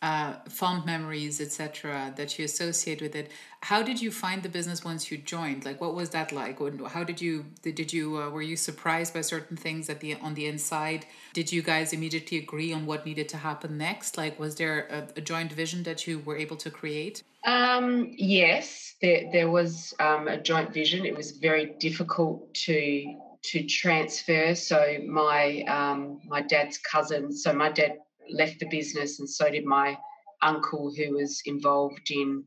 uh, 0.02 0.34
fond 0.48 0.84
memories, 0.84 1.40
etc., 1.40 2.12
that 2.16 2.38
you 2.38 2.44
associate 2.44 3.00
with 3.00 3.14
it. 3.16 3.30
How 3.62 3.82
did 3.82 4.00
you 4.00 4.10
find 4.10 4.42
the 4.42 4.48
business 4.48 4.84
once 4.84 5.10
you 5.10 5.16
joined? 5.16 5.64
Like, 5.64 5.80
what 5.80 5.94
was 5.94 6.10
that 6.10 6.32
like? 6.32 6.58
How 6.88 7.02
did 7.02 7.20
you 7.20 7.46
did 7.62 7.92
you 7.92 8.20
uh, 8.20 8.28
were 8.28 8.42
you 8.42 8.56
surprised 8.56 9.14
by 9.14 9.22
certain 9.22 9.56
things 9.56 9.88
at 9.88 10.00
the 10.00 10.14
on 10.16 10.34
the 10.34 10.46
inside? 10.46 11.06
Did 11.32 11.50
you 11.50 11.62
guys 11.62 11.92
immediately 11.92 12.38
agree 12.38 12.72
on 12.72 12.86
what 12.86 13.06
needed 13.06 13.28
to 13.30 13.38
happen 13.38 13.78
next? 13.78 14.18
Like, 14.18 14.38
was 14.38 14.56
there 14.56 14.86
a, 14.90 15.18
a 15.18 15.20
joint 15.20 15.52
vision 15.52 15.82
that 15.84 16.06
you 16.06 16.18
were 16.20 16.36
able 16.36 16.56
to 16.58 16.70
create? 16.70 17.22
Um, 17.44 18.12
yes, 18.16 18.96
there 19.00 19.30
there 19.32 19.50
was 19.50 19.94
um, 19.98 20.28
a 20.28 20.38
joint 20.40 20.74
vision. 20.74 21.06
It 21.06 21.16
was 21.16 21.30
very 21.32 21.74
difficult 21.80 22.52
to 22.66 23.16
to 23.50 23.64
transfer. 23.64 24.54
So 24.54 24.98
my 25.06 25.62
um, 25.68 26.20
my 26.26 26.42
dad's 26.42 26.78
cousin. 26.78 27.32
So 27.32 27.52
my 27.52 27.70
dad 27.70 27.92
left 28.30 28.58
the 28.60 28.68
business, 28.68 29.20
and 29.20 29.28
so 29.28 29.50
did 29.50 29.64
my 29.64 29.96
uncle, 30.42 30.92
who 30.96 31.14
was 31.14 31.42
involved 31.46 32.10
in 32.10 32.44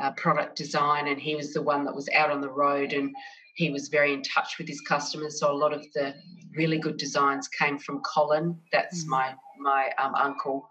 uh, 0.00 0.12
product 0.12 0.56
design, 0.56 1.08
and 1.08 1.20
he 1.20 1.34
was 1.34 1.52
the 1.52 1.62
one 1.62 1.84
that 1.84 1.94
was 1.94 2.08
out 2.14 2.30
on 2.30 2.40
the 2.40 2.50
road 2.50 2.92
and 2.92 3.14
he 3.54 3.70
was 3.70 3.88
very 3.88 4.12
in 4.12 4.22
touch 4.22 4.58
with 4.58 4.68
his 4.68 4.80
customers. 4.80 5.38
So 5.38 5.52
a 5.52 5.52
lot 5.64 5.72
of 5.72 5.84
the 5.94 6.14
really 6.56 6.78
good 6.78 6.96
designs 6.96 7.48
came 7.48 7.78
from 7.78 8.00
Colin. 8.00 8.58
That's 8.72 9.04
mm. 9.04 9.08
my 9.08 9.34
my 9.58 9.90
um, 9.98 10.14
uncle. 10.14 10.68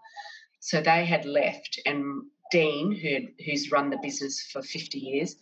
So 0.60 0.80
they 0.80 1.04
had 1.04 1.24
left, 1.24 1.80
and 1.86 2.22
Dean, 2.50 2.92
who 2.92 3.14
had, 3.14 3.28
who's 3.44 3.72
run 3.72 3.90
the 3.90 3.98
business 4.02 4.48
for 4.52 4.62
fifty 4.62 4.98
years, 4.98 5.36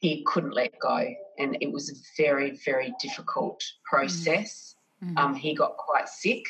he 0.00 0.24
couldn't 0.26 0.54
let 0.54 0.78
go, 0.78 1.14
and 1.38 1.56
it 1.60 1.72
was 1.72 1.90
a 1.90 2.22
very 2.22 2.58
very 2.64 2.94
difficult 3.00 3.62
process. 3.84 4.74
Mm. 5.02 5.18
Um, 5.18 5.34
he 5.34 5.54
got 5.54 5.76
quite 5.76 6.08
sick, 6.08 6.44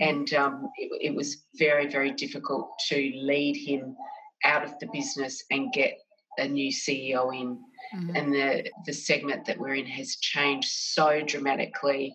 and 0.00 0.32
um, 0.34 0.68
it, 0.76 1.10
it, 1.10 1.14
was 1.14 1.44
very 1.56 1.88
very 1.88 2.12
difficult 2.12 2.70
to 2.88 3.12
lead 3.16 3.56
him 3.56 3.96
out 4.44 4.64
of 4.64 4.78
the 4.78 4.88
business 4.92 5.44
and 5.50 5.72
get 5.72 5.98
a 6.38 6.46
new 6.46 6.70
CEO 6.70 7.34
in. 7.34 7.58
Mm-hmm. 7.94 8.16
And 8.16 8.32
the 8.32 8.70
the 8.86 8.92
segment 8.92 9.46
that 9.46 9.58
we're 9.58 9.76
in 9.76 9.86
has 9.86 10.16
changed 10.16 10.68
so 10.68 11.22
dramatically 11.22 12.14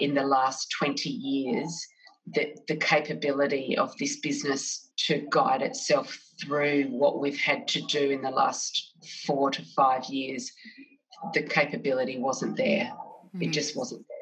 in 0.00 0.14
the 0.14 0.22
last 0.22 0.70
20 0.78 1.10
years 1.10 1.86
that 2.34 2.66
the 2.66 2.76
capability 2.76 3.76
of 3.76 3.96
this 3.98 4.20
business 4.20 4.90
to 4.96 5.26
guide 5.30 5.62
itself 5.62 6.18
through 6.40 6.84
what 6.84 7.20
we've 7.20 7.38
had 7.38 7.66
to 7.68 7.80
do 7.82 8.10
in 8.10 8.22
the 8.22 8.30
last 8.30 8.92
four 9.26 9.50
to 9.50 9.62
five 9.76 10.04
years, 10.06 10.52
the 11.34 11.42
capability 11.42 12.18
wasn't 12.18 12.56
there. 12.56 12.84
Mm-hmm. 12.84 13.42
It 13.42 13.50
just 13.50 13.76
wasn't 13.76 14.04
there 14.08 14.18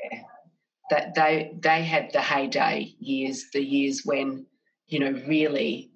that 0.90 1.14
they 1.14 1.52
they 1.60 1.84
had 1.84 2.12
the 2.12 2.20
heyday 2.20 2.94
years, 2.98 3.46
the 3.52 3.62
years 3.62 4.02
when 4.04 4.46
you 4.86 5.00
know 5.00 5.12
really, 5.26 5.90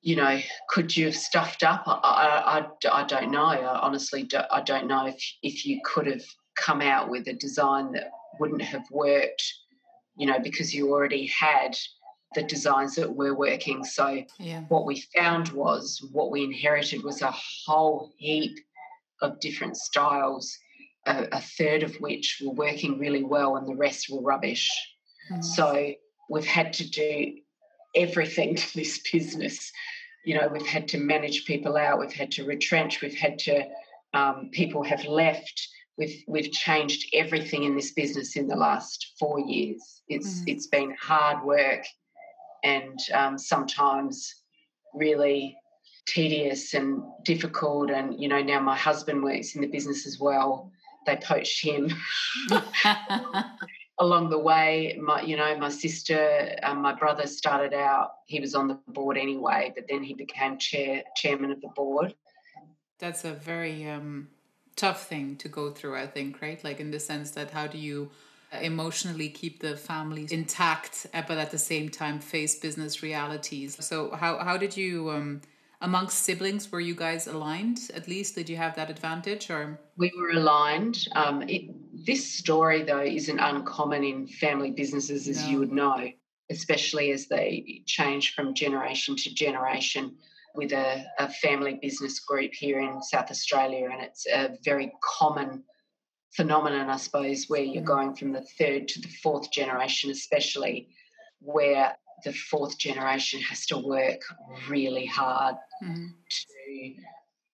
you 0.00 0.16
know, 0.16 0.40
could 0.68 0.96
you 0.96 1.06
have 1.06 1.16
stuffed 1.16 1.62
up? 1.62 1.84
I 1.86 1.92
I, 1.92 2.88
I, 2.90 3.02
I 3.02 3.04
don't 3.04 3.30
know. 3.30 3.44
I 3.44 3.80
honestly 3.80 4.24
do, 4.24 4.38
I 4.50 4.60
don't 4.62 4.88
know 4.88 5.06
if 5.06 5.22
if 5.42 5.64
you 5.64 5.80
could 5.84 6.06
have 6.06 6.24
come 6.56 6.82
out 6.82 7.08
with 7.08 7.28
a 7.28 7.34
design 7.34 7.92
that 7.92 8.10
wouldn't 8.38 8.62
have 8.62 8.84
worked, 8.90 9.42
you 10.16 10.26
know, 10.26 10.38
because 10.38 10.74
you 10.74 10.90
already 10.90 11.26
had 11.26 11.76
the 12.34 12.42
designs 12.42 12.94
that 12.96 13.14
were 13.14 13.34
working. 13.34 13.84
So 13.84 14.24
yeah. 14.38 14.62
what 14.68 14.86
we 14.86 15.04
found 15.14 15.50
was 15.50 16.06
what 16.12 16.30
we 16.30 16.44
inherited 16.44 17.04
was 17.04 17.20
a 17.22 17.30
whole 17.30 18.10
heap 18.16 18.58
of 19.22 19.40
different 19.40 19.76
styles 19.76 20.58
a, 21.06 21.28
a, 21.32 21.40
third 21.40 21.82
of 21.82 21.96
which 21.96 22.40
were 22.44 22.52
working 22.52 22.98
really 22.98 23.22
well 23.22 23.56
and 23.56 23.66
the 23.66 23.74
rest 23.74 24.06
were 24.10 24.20
rubbish. 24.20 24.70
Mm. 25.32 25.44
So 25.44 25.92
we've 26.30 26.46
had 26.46 26.72
to 26.74 26.88
do 26.88 27.38
everything 27.94 28.54
to 28.56 28.74
this 28.74 29.00
business. 29.10 29.70
You 30.24 30.38
know, 30.38 30.48
we've 30.48 30.66
had 30.66 30.88
to 30.88 30.98
manage 30.98 31.44
people 31.46 31.76
out, 31.76 31.98
we've 31.98 32.12
had 32.12 32.30
to 32.32 32.44
retrench, 32.44 33.02
we've 33.02 33.18
had 33.18 33.38
to, 33.40 33.64
um, 34.14 34.50
people 34.52 34.82
have 34.84 35.04
left. 35.04 35.68
We've, 35.98 36.22
we've 36.26 36.50
changed 36.50 37.06
everything 37.12 37.64
in 37.64 37.76
this 37.76 37.92
business 37.92 38.36
in 38.36 38.46
the 38.46 38.56
last 38.56 39.12
four 39.18 39.40
years. 39.40 40.02
It's 40.08 40.40
mm. 40.40 40.44
it's 40.46 40.66
been 40.66 40.96
hard 40.98 41.44
work 41.44 41.84
and 42.64 42.98
um, 43.12 43.36
sometimes 43.36 44.42
really 44.94 45.56
tedious 46.06 46.74
and 46.74 47.02
difficult 47.22 47.90
and 47.90 48.20
you 48.20 48.28
know 48.28 48.42
now 48.42 48.60
my 48.60 48.76
husband 48.76 49.22
works 49.22 49.54
in 49.54 49.60
the 49.60 49.68
business 49.68 50.06
as 50.06 50.18
well 50.18 50.70
they 51.06 51.16
poached 51.16 51.64
him 51.64 51.90
along 53.98 54.30
the 54.30 54.38
way. 54.38 54.98
My, 55.00 55.22
you 55.22 55.36
know, 55.36 55.56
my 55.58 55.68
sister, 55.68 56.56
um, 56.62 56.82
my 56.82 56.94
brother 56.94 57.26
started 57.26 57.74
out. 57.74 58.12
He 58.26 58.40
was 58.40 58.54
on 58.54 58.68
the 58.68 58.78
board 58.88 59.16
anyway, 59.16 59.72
but 59.74 59.86
then 59.88 60.02
he 60.02 60.14
became 60.14 60.58
chair 60.58 61.02
chairman 61.16 61.50
of 61.50 61.60
the 61.60 61.68
board. 61.68 62.14
That's 62.98 63.24
a 63.24 63.32
very 63.32 63.88
um, 63.88 64.28
tough 64.76 65.08
thing 65.08 65.36
to 65.36 65.48
go 65.48 65.70
through, 65.70 65.96
I 65.96 66.06
think, 66.06 66.40
right? 66.40 66.62
Like 66.62 66.80
in 66.80 66.90
the 66.90 67.00
sense 67.00 67.32
that 67.32 67.50
how 67.50 67.66
do 67.66 67.78
you 67.78 68.10
emotionally 68.60 69.30
keep 69.30 69.60
the 69.60 69.76
family 69.76 70.28
intact, 70.30 71.06
uh, 71.14 71.22
but 71.26 71.38
at 71.38 71.50
the 71.50 71.58
same 71.58 71.88
time 71.88 72.20
face 72.20 72.54
business 72.56 73.02
realities. 73.02 73.82
So 73.84 74.10
how 74.10 74.38
how 74.38 74.56
did 74.56 74.76
you 74.76 75.10
um, 75.10 75.40
amongst 75.82 76.20
siblings 76.20 76.70
were 76.70 76.80
you 76.80 76.94
guys 76.94 77.26
aligned 77.26 77.78
at 77.94 78.08
least 78.08 78.34
did 78.36 78.48
you 78.48 78.56
have 78.56 78.74
that 78.76 78.88
advantage 78.88 79.50
or 79.50 79.78
we 79.96 80.10
were 80.16 80.30
aligned 80.30 81.06
um, 81.14 81.42
it, 81.42 81.64
this 82.06 82.24
story 82.32 82.82
though 82.82 83.02
isn't 83.02 83.38
uncommon 83.38 84.02
in 84.04 84.26
family 84.26 84.70
businesses 84.70 85.28
as 85.28 85.42
no. 85.42 85.50
you 85.50 85.58
would 85.58 85.72
know 85.72 86.08
especially 86.50 87.10
as 87.10 87.26
they 87.26 87.82
change 87.86 88.34
from 88.34 88.54
generation 88.54 89.16
to 89.16 89.34
generation 89.34 90.14
with 90.54 90.72
a, 90.72 91.04
a 91.18 91.28
family 91.28 91.78
business 91.82 92.20
group 92.20 92.52
here 92.54 92.80
in 92.80 93.02
south 93.02 93.30
australia 93.30 93.88
and 93.92 94.02
it's 94.02 94.26
a 94.26 94.56
very 94.64 94.92
common 95.02 95.64
phenomenon 96.30 96.88
i 96.88 96.96
suppose 96.96 97.46
where 97.48 97.62
you're 97.62 97.82
mm. 97.82 97.86
going 97.86 98.14
from 98.14 98.32
the 98.32 98.46
third 98.58 98.86
to 98.86 99.00
the 99.00 99.12
fourth 99.22 99.50
generation 99.50 100.10
especially 100.10 100.88
where 101.40 101.96
the 102.24 102.32
fourth 102.32 102.78
generation 102.78 103.40
has 103.40 103.66
to 103.66 103.78
work 103.78 104.20
really 104.68 105.06
hard 105.06 105.56
mm. 105.82 106.08
to 106.30 106.94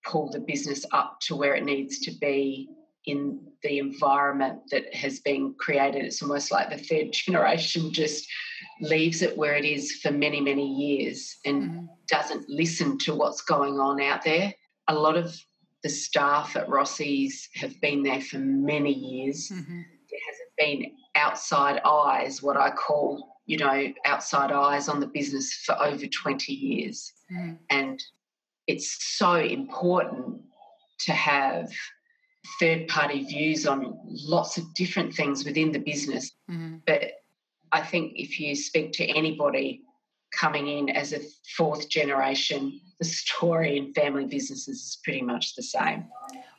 pull 0.05 0.31
the 0.31 0.41
business 0.41 0.85
up 0.93 1.19
to 1.21 1.37
where 1.37 1.55
it 1.55 1.65
needs 1.65 2.01
to 2.01 2.11
be 2.21 2.69
in 3.07 3.41
the 3.63 3.79
environment 3.79 4.61
that 4.71 4.95
has 4.95 5.21
been 5.21 5.55
created. 5.59 6.05
It's 6.05 6.23
almost 6.23 6.51
like 6.51 6.71
the 6.71 6.77
third 6.77 7.13
generation 7.13 7.93
just 7.93 8.27
leaves 8.81 9.23
it 9.23 9.37
where 9.37 9.55
it 9.55 9.65
is 9.65 9.93
for 10.03 10.11
many, 10.11 10.41
many 10.41 10.67
years 10.67 11.37
and 11.45 11.63
mm-hmm. 11.63 11.85
doesn't 12.07 12.49
listen 12.49 12.99
to 12.99 13.15
what's 13.15 13.43
going 13.43 13.81
on 13.81 14.01
out 14.01 14.25
there. 14.25 14.53
A 14.89 14.95
lot 14.95 15.17
of 15.17 15.35
the 15.83 15.89
staff 15.89 16.57
at 16.57 16.69
Rossi's 16.69 17.49
have 17.55 17.81
been 17.81 18.03
there 18.03 18.21
for 18.21 18.39
many 18.39 18.93
years. 18.93 19.51
Mm-hmm. 19.53 19.81
There 20.11 20.21
hasn't 20.31 20.57
been 20.59 20.93
outside 21.15 21.81
eyes, 21.85 22.43
what 22.43 22.57
I 22.57 22.71
call 22.71 23.38
you 23.49 23.57
know, 23.57 23.93
outside 24.05 24.53
eyes 24.53 24.89
on 24.89 25.01
the 25.01 25.07
business 25.07 25.55
for 25.65 25.75
over 25.83 26.07
20 26.07 26.53
years. 26.53 27.15
Mm. 27.33 27.59
And 27.71 28.03
it's 28.67 29.17
so 29.17 29.37
important 29.37 30.43
to 31.01 31.13
have 31.13 31.73
third 32.61 32.87
party 32.89 33.25
views 33.25 33.67
on 33.67 33.99
lots 34.05 34.59
of 34.59 34.75
different 34.75 35.15
things 35.15 35.47
within 35.47 35.73
the 35.73 35.79
business. 35.79 36.31
Mm. 36.51 36.83
But 36.87 37.13
I 37.73 37.81
think 37.81 38.13
if 38.17 38.39
you 38.39 38.55
speak 38.55 38.93
to 38.93 39.07
anybody 39.07 39.81
coming 40.31 40.69
in 40.69 40.91
as 40.91 41.15
a 41.15 41.21
fourth 41.57 41.89
generation, 41.89 42.79
the 42.99 43.07
story 43.07 43.79
in 43.79 43.95
family 43.95 44.27
businesses 44.27 44.79
is 44.79 44.99
pretty 45.03 45.23
much 45.23 45.55
the 45.55 45.63
same. 45.63 46.05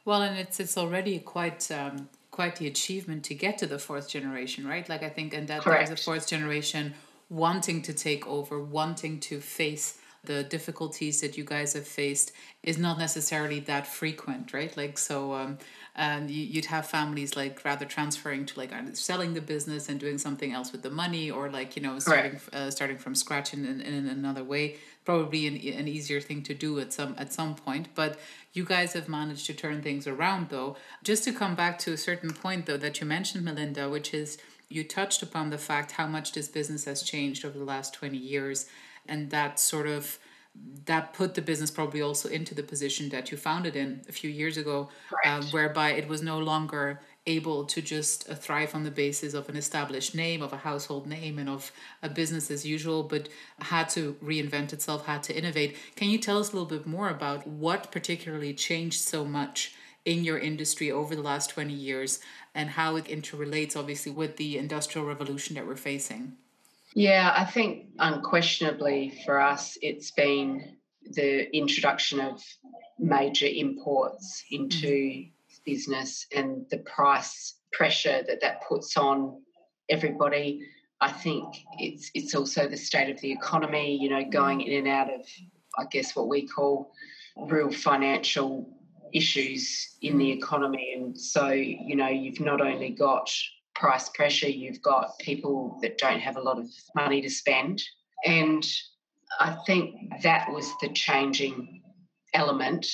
Well, 0.06 0.24
and 0.24 0.40
it's 0.40 0.60
it's 0.60 0.76
already 0.76 1.20
quite 1.20 1.70
um, 1.70 2.10
quite 2.40 2.56
the 2.56 2.68
achievement 2.68 3.22
to 3.26 3.36
get 3.36 3.58
to 3.58 3.68
the 3.68 3.78
fourth 3.78 4.08
generation, 4.08 4.66
right? 4.66 4.88
Like 4.88 5.04
I 5.04 5.10
think, 5.10 5.34
and 5.34 5.46
that 5.50 5.60
Correct. 5.60 5.88
there's 5.88 6.00
a 6.00 6.02
fourth 6.02 6.26
generation 6.26 6.94
wanting 7.30 7.82
to 7.82 7.94
take 7.94 8.26
over, 8.28 8.64
wanting 8.64 9.20
to 9.30 9.42
face 9.42 9.98
the 10.24 10.44
difficulties 10.44 11.20
that 11.20 11.38
you 11.38 11.44
guys 11.44 11.74
have 11.74 11.86
faced 11.86 12.32
is 12.64 12.78
not 12.78 12.98
necessarily 12.98 13.60
that 13.72 13.86
frequent, 13.86 14.54
right? 14.54 14.72
Like 14.78 14.98
so, 14.98 15.34
um, 15.34 15.58
and 16.00 16.32
you, 16.32 16.46
you'd 16.46 16.66
have 16.66 16.86
families 16.88 17.36
like 17.36 17.64
rather 17.66 17.84
transferring 17.84 18.46
to 18.46 18.58
like 18.58 18.72
either 18.72 18.96
selling 18.96 19.34
the 19.34 19.42
business 19.42 19.90
and 19.90 20.00
doing 20.00 20.18
something 20.18 20.54
else 20.54 20.72
with 20.72 20.82
the 20.82 20.90
money, 20.90 21.30
or 21.30 21.50
like 21.50 21.76
you 21.76 21.82
know 21.82 22.00
starting 22.00 22.40
uh, 22.54 22.72
starting 22.72 22.98
from 22.98 23.14
scratch 23.14 23.54
in, 23.54 23.66
in, 23.66 23.82
in 23.82 24.08
another 24.08 24.44
way. 24.44 24.78
Probably 25.04 25.46
an, 25.46 25.56
an 25.78 25.88
easier 25.90 26.22
thing 26.22 26.42
to 26.44 26.54
do 26.54 26.80
at 26.80 26.94
some 26.94 27.16
at 27.18 27.34
some 27.34 27.54
point, 27.54 27.90
but 27.96 28.18
you 28.54 28.64
guys 28.64 28.94
have 28.94 29.10
managed 29.10 29.46
to 29.48 29.54
turn 29.54 29.82
things 29.82 30.08
around. 30.08 30.50
Though, 30.50 30.78
just 31.04 31.26
to 31.26 31.34
come 31.34 31.54
back 31.54 31.78
to 31.80 31.92
a 31.92 31.98
certain 31.98 32.32
point 32.32 32.66
though 32.66 32.78
that 32.78 33.02
you 33.02 33.06
mentioned, 33.06 33.44
Melinda, 33.44 33.90
which 33.90 34.14
is 34.14 34.38
you 34.70 34.86
touched 34.86 35.22
upon 35.22 35.50
the 35.50 35.58
fact 35.58 35.92
how 35.92 36.08
much 36.08 36.32
this 36.32 36.48
business 36.48 36.86
has 36.86 37.04
changed 37.04 37.44
over 37.44 37.58
the 37.58 37.66
last 37.66 37.94
20 37.94 38.16
years 38.16 38.68
and 39.08 39.32
that 39.32 39.60
sort 39.60 39.88
of 39.88 40.20
that 40.86 41.14
put 41.14 41.36
the 41.36 41.42
business 41.42 41.70
probably 41.70 42.02
also 42.02 42.28
into 42.30 42.56
the 42.56 42.64
position 42.64 43.10
that 43.10 43.32
you 43.32 43.38
found 43.38 43.66
it 43.66 43.76
in 43.76 44.02
a 44.10 44.12
few 44.12 44.30
years 44.30 44.58
ago 44.58 44.90
um, 45.26 45.44
whereby 45.52 45.92
it 45.92 46.08
was 46.08 46.22
no 46.22 46.40
longer 46.40 47.00
able 47.28 47.66
to 47.66 47.82
just 47.82 48.30
uh, 48.30 48.34
thrive 48.34 48.74
on 48.74 48.84
the 48.84 48.92
basis 48.92 49.34
of 49.34 49.48
an 49.50 49.56
established 49.56 50.16
name 50.16 50.42
of 50.42 50.52
a 50.52 50.58
household 50.58 51.06
name 51.06 51.38
and 51.38 51.48
of 51.48 51.72
a 52.02 52.10
business 52.10 52.50
as 52.50 52.66
usual 52.66 53.04
but 53.04 53.30
had 53.60 53.88
to 53.88 54.16
reinvent 54.24 54.74
itself 54.74 55.06
had 55.06 55.22
to 55.22 55.38
innovate. 55.38 55.78
Can 55.96 56.10
you 56.10 56.18
tell 56.18 56.40
us 56.40 56.52
a 56.52 56.54
little 56.54 56.68
bit 56.68 56.88
more 56.88 57.10
about 57.10 57.46
what 57.46 57.92
particularly 57.92 58.54
changed 58.54 59.00
so 59.00 59.24
much 59.24 59.76
in 60.06 60.24
your 60.24 60.40
industry 60.40 60.92
over 60.92 61.16
the 61.16 61.22
last 61.22 61.52
20 61.52 61.74
years 61.74 62.20
and 62.56 62.72
how 62.72 62.96
it 62.96 63.06
interrelates 63.06 63.76
obviously 63.76 64.12
with 64.12 64.38
the 64.38 64.58
industrial 64.58 65.06
revolution 65.06 65.56
that 65.56 65.68
we're 65.68 65.76
facing 65.76 66.36
yeah 66.96 67.34
i 67.36 67.46
think 67.46 67.88
unquestionably 68.00 69.22
for 69.26 69.40
us 69.40 69.78
it's 69.82 70.12
been 70.12 70.76
the 71.12 71.56
introduction 71.56 72.20
of 72.20 72.42
major 73.00 73.48
imports 73.48 74.44
into 74.52 74.88
mm. 74.88 75.32
business 75.66 76.26
and 76.36 76.66
the 76.70 76.78
price 76.80 77.56
pressure 77.72 78.24
that 78.28 78.42
that 78.42 78.62
puts 78.68 78.98
on 78.98 79.42
everybody 79.90 80.62
i 81.02 81.12
think 81.12 81.46
it's 81.78 82.12
it's 82.14 82.36
also 82.36 82.68
the 82.68 82.78
state 82.78 83.10
of 83.10 83.20
the 83.22 83.32
economy 83.32 83.98
you 84.02 84.10
know 84.10 84.24
going 84.30 84.62
in 84.62 84.80
and 84.80 84.88
out 84.88 85.14
of 85.14 85.22
i 85.78 85.86
guess 85.86 86.16
what 86.16 86.28
we 86.28 86.48
call 86.48 86.92
real 87.48 87.72
financial 87.72 88.68
issues 89.14 89.96
in 90.02 90.18
the 90.18 90.32
economy. 90.32 90.94
And 90.96 91.20
so, 91.20 91.50
you 91.50 91.96
know, 91.96 92.08
you've 92.08 92.40
not 92.40 92.62
only 92.62 92.90
got 92.90 93.32
price 93.80 94.10
pressure, 94.10 94.50
you've 94.50 94.82
got 94.82 95.18
people 95.20 95.80
that 95.82 95.98
don't 95.98 96.20
have 96.20 96.36
a 96.36 96.42
lot 96.42 96.60
of 96.60 96.68
money 96.96 97.22
to 97.22 97.30
spend. 97.30 97.82
And 98.26 98.66
I 99.40 99.58
think 99.66 99.96
that 100.22 100.52
was 100.52 100.70
the 100.82 100.90
changing 100.90 101.82
element 102.34 102.86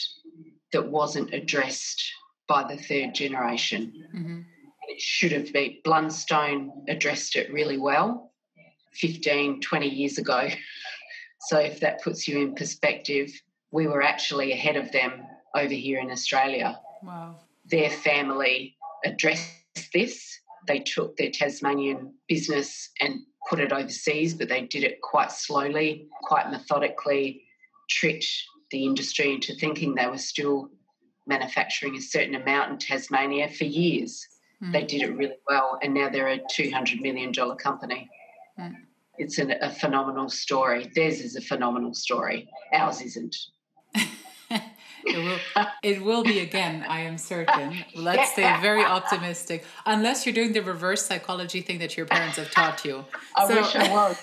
that 0.72 0.88
wasn't 0.90 1.34
addressed 1.34 2.04
by 2.48 2.64
the 2.64 2.78
third 2.78 3.16
generation. 3.16 3.92
Mm-hmm. 4.16 4.40
It 4.88 5.02
should 5.02 5.32
have 5.32 5.52
been, 5.52 5.78
Blundstone 5.84 6.70
addressed 6.88 7.36
it 7.36 7.52
really 7.52 7.78
well 7.78 8.32
15, 8.94 9.62
20 9.62 9.88
years 9.88 10.18
ago. 10.18 10.48
So 11.48 11.60
if 11.60 11.82
that 11.82 12.02
puts 12.02 12.28
you 12.28 12.40
in 12.40 12.56
perspective, 12.56 13.30
we 13.70 13.86
were 13.86 14.02
actually 14.02 14.52
ahead 14.52 14.78
of 14.78 14.92
them 14.92 15.28
over 15.56 15.74
here 15.74 16.00
in 16.00 16.10
Australia. 16.10 16.80
Wow. 17.04 17.36
Their 17.70 17.92
family 17.92 18.76
addressed 19.06 19.52
this. 19.94 20.40
They 20.68 20.80
took 20.80 21.18
their 21.18 21.32
Tasmanian 21.32 22.14
business 22.28 22.90
and 23.00 23.20
put 23.50 23.60
it 23.60 23.72
overseas, 23.72 24.34
but 24.34 24.50
they 24.50 24.62
did 24.62 24.84
it 24.84 25.02
quite 25.02 25.32
slowly, 25.32 26.08
quite 26.24 26.50
methodically, 26.50 27.44
tricked 27.90 28.28
the 28.72 28.86
industry 28.86 29.34
into 29.34 29.54
thinking 29.54 29.94
they 29.94 30.08
were 30.08 30.18
still 30.18 30.70
manufacturing 31.28 31.96
a 31.96 32.02
certain 32.02 32.36
amount 32.36 32.72
in 32.72 32.78
Tasmania 32.78 33.50
for 33.50 33.66
years. 33.66 34.28
Mm. 34.64 34.72
They 34.72 34.84
did 34.84 35.02
it 35.02 35.16
really 35.16 35.38
well, 35.48 35.80
and 35.82 35.94
now 35.94 36.10
they're 36.10 36.28
a 36.28 36.40
$200 36.40 37.02
million 37.02 37.34
company. 37.58 38.10
Mm. 38.60 38.76
It's 39.18 39.38
an, 39.38 39.54
a 39.62 39.70
phenomenal 39.70 40.30
story. 40.30 40.92
Theirs 40.94 41.20
is 41.20 41.36
a 41.36 41.42
phenomenal 41.42 41.94
story. 41.94 42.50
Ours 42.74 43.02
isn't. 43.02 43.36
It 45.06 45.18
will, 45.18 45.66
it 45.84 46.04
will 46.04 46.24
be 46.24 46.40
again, 46.40 46.84
I 46.88 47.02
am 47.02 47.18
certain. 47.18 47.86
Let's 47.94 48.32
stay 48.32 48.56
very 48.62 48.84
optimistic. 48.84 49.64
Unless 49.86 50.26
you're 50.26 50.34
doing 50.34 50.54
the 50.54 50.62
reverse 50.62 51.06
psychology 51.06 51.62
thing 51.62 51.80
that 51.80 51.96
your 51.96 52.06
parents 52.06 52.38
have 52.38 52.52
taught 52.52 52.84
you. 52.84 53.06
I 53.36 53.48
so, 53.48 53.56
wish 53.56 53.76
I 53.76 53.92
was. 53.94 54.18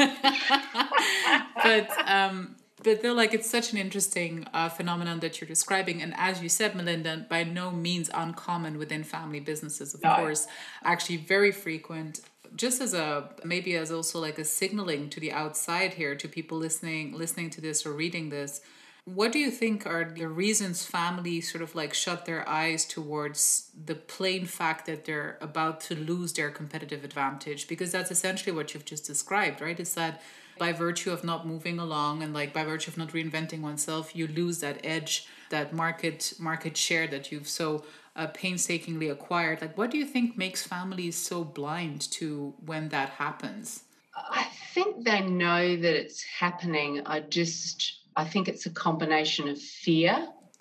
but 1.62 2.08
um, 2.08 2.56
but 2.82 3.00
they're 3.00 3.12
like 3.12 3.32
it's 3.32 3.48
such 3.48 3.72
an 3.72 3.78
interesting 3.78 4.46
uh, 4.52 4.68
phenomenon 4.68 5.20
that 5.20 5.40
you're 5.40 5.48
describing 5.48 6.02
and 6.02 6.14
as 6.16 6.42
you 6.42 6.48
said 6.48 6.74
melinda 6.74 7.26
by 7.28 7.44
no 7.44 7.70
means 7.70 8.10
uncommon 8.12 8.78
within 8.78 9.04
family 9.04 9.40
businesses 9.40 9.94
of 9.94 10.02
no. 10.02 10.14
course 10.16 10.46
actually 10.82 11.16
very 11.16 11.52
frequent 11.52 12.20
just 12.56 12.80
as 12.80 12.92
a 12.92 13.30
maybe 13.44 13.76
as 13.76 13.92
also 13.92 14.18
like 14.18 14.38
a 14.38 14.44
signaling 14.44 15.08
to 15.08 15.20
the 15.20 15.32
outside 15.32 15.94
here 15.94 16.14
to 16.14 16.28
people 16.28 16.58
listening 16.58 17.12
listening 17.12 17.50
to 17.50 17.60
this 17.60 17.86
or 17.86 17.92
reading 17.92 18.28
this 18.30 18.60
what 19.04 19.32
do 19.32 19.38
you 19.38 19.50
think 19.50 19.84
are 19.84 20.04
the 20.04 20.28
reasons 20.28 20.84
families 20.84 21.50
sort 21.50 21.62
of 21.62 21.74
like 21.74 21.92
shut 21.92 22.24
their 22.24 22.48
eyes 22.48 22.84
towards 22.84 23.70
the 23.84 23.96
plain 23.96 24.46
fact 24.46 24.86
that 24.86 25.04
they're 25.04 25.38
about 25.40 25.80
to 25.80 25.96
lose 25.96 26.32
their 26.32 26.50
competitive 26.50 27.02
advantage? 27.02 27.66
Because 27.66 27.90
that's 27.90 28.12
essentially 28.12 28.54
what 28.54 28.74
you've 28.74 28.84
just 28.84 29.04
described, 29.04 29.60
right? 29.60 29.78
Is 29.80 29.94
that 29.94 30.22
by 30.56 30.72
virtue 30.72 31.10
of 31.10 31.24
not 31.24 31.46
moving 31.46 31.80
along 31.80 32.22
and 32.22 32.32
like 32.32 32.52
by 32.52 32.62
virtue 32.64 32.90
of 32.90 32.96
not 32.96 33.08
reinventing 33.08 33.60
oneself, 33.60 34.14
you 34.14 34.28
lose 34.28 34.60
that 34.60 34.78
edge, 34.84 35.26
that 35.50 35.72
market 35.72 36.34
market 36.38 36.76
share 36.76 37.08
that 37.08 37.32
you've 37.32 37.48
so 37.48 37.84
uh, 38.14 38.28
painstakingly 38.28 39.08
acquired. 39.08 39.60
Like, 39.60 39.76
what 39.76 39.90
do 39.90 39.98
you 39.98 40.04
think 40.04 40.36
makes 40.36 40.64
families 40.64 41.16
so 41.16 41.42
blind 41.42 42.02
to 42.12 42.54
when 42.64 42.90
that 42.90 43.10
happens? 43.10 43.82
I 44.14 44.46
think 44.74 45.04
they 45.04 45.22
know 45.22 45.76
that 45.76 45.96
it's 45.96 46.22
happening. 46.22 47.02
I 47.06 47.20
just 47.20 48.01
I 48.16 48.24
think 48.24 48.48
it's 48.48 48.66
a 48.66 48.70
combination 48.70 49.48
of 49.48 49.60
fear. 49.60 50.12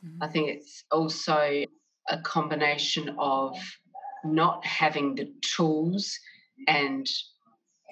Mm-hmm. 0.05 0.23
I 0.23 0.27
think 0.27 0.49
it's 0.49 0.83
also 0.91 1.63
a 2.09 2.17
combination 2.23 3.15
of 3.19 3.57
not 4.23 4.65
having 4.65 5.15
the 5.15 5.31
tools 5.55 6.17
and 6.67 7.07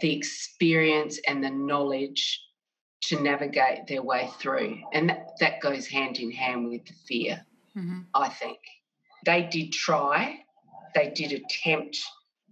the 0.02 0.16
experience 0.16 1.20
and 1.28 1.44
the 1.44 1.50
knowledge 1.50 2.42
to 3.02 3.22
navigate 3.22 3.88
their 3.88 4.04
way 4.04 4.30
through. 4.40 4.80
And 4.94 5.10
that, 5.10 5.32
that 5.40 5.62
goes 5.62 5.88
hand 5.88 6.18
in 6.18 6.32
hand 6.32 6.70
with 6.70 6.86
the 6.86 6.94
fear, 7.08 7.46
mm-hmm. 7.76 8.02
I 8.14 8.30
think. 8.30 8.60
They 9.26 9.44
did 9.44 9.72
try, 9.72 10.40
they 10.96 11.10
did 11.10 11.34
attempt 11.34 11.98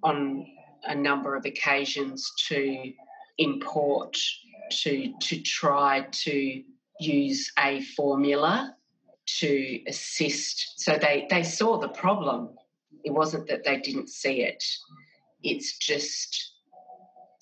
on 0.03 0.45
a 0.83 0.95
number 0.95 1.35
of 1.35 1.45
occasions 1.45 2.31
to 2.47 2.93
import, 3.37 4.17
to, 4.71 5.13
to 5.19 5.41
try 5.41 6.07
to 6.11 6.63
use 6.99 7.51
a 7.59 7.81
formula 7.81 8.75
to 9.39 9.79
assist. 9.87 10.79
So 10.79 10.97
they, 10.97 11.27
they 11.29 11.43
saw 11.43 11.77
the 11.77 11.89
problem. 11.89 12.49
It 13.03 13.11
wasn't 13.11 13.47
that 13.47 13.63
they 13.63 13.79
didn't 13.79 14.09
see 14.09 14.41
it. 14.41 14.63
It's 15.43 15.77
just 15.77 16.53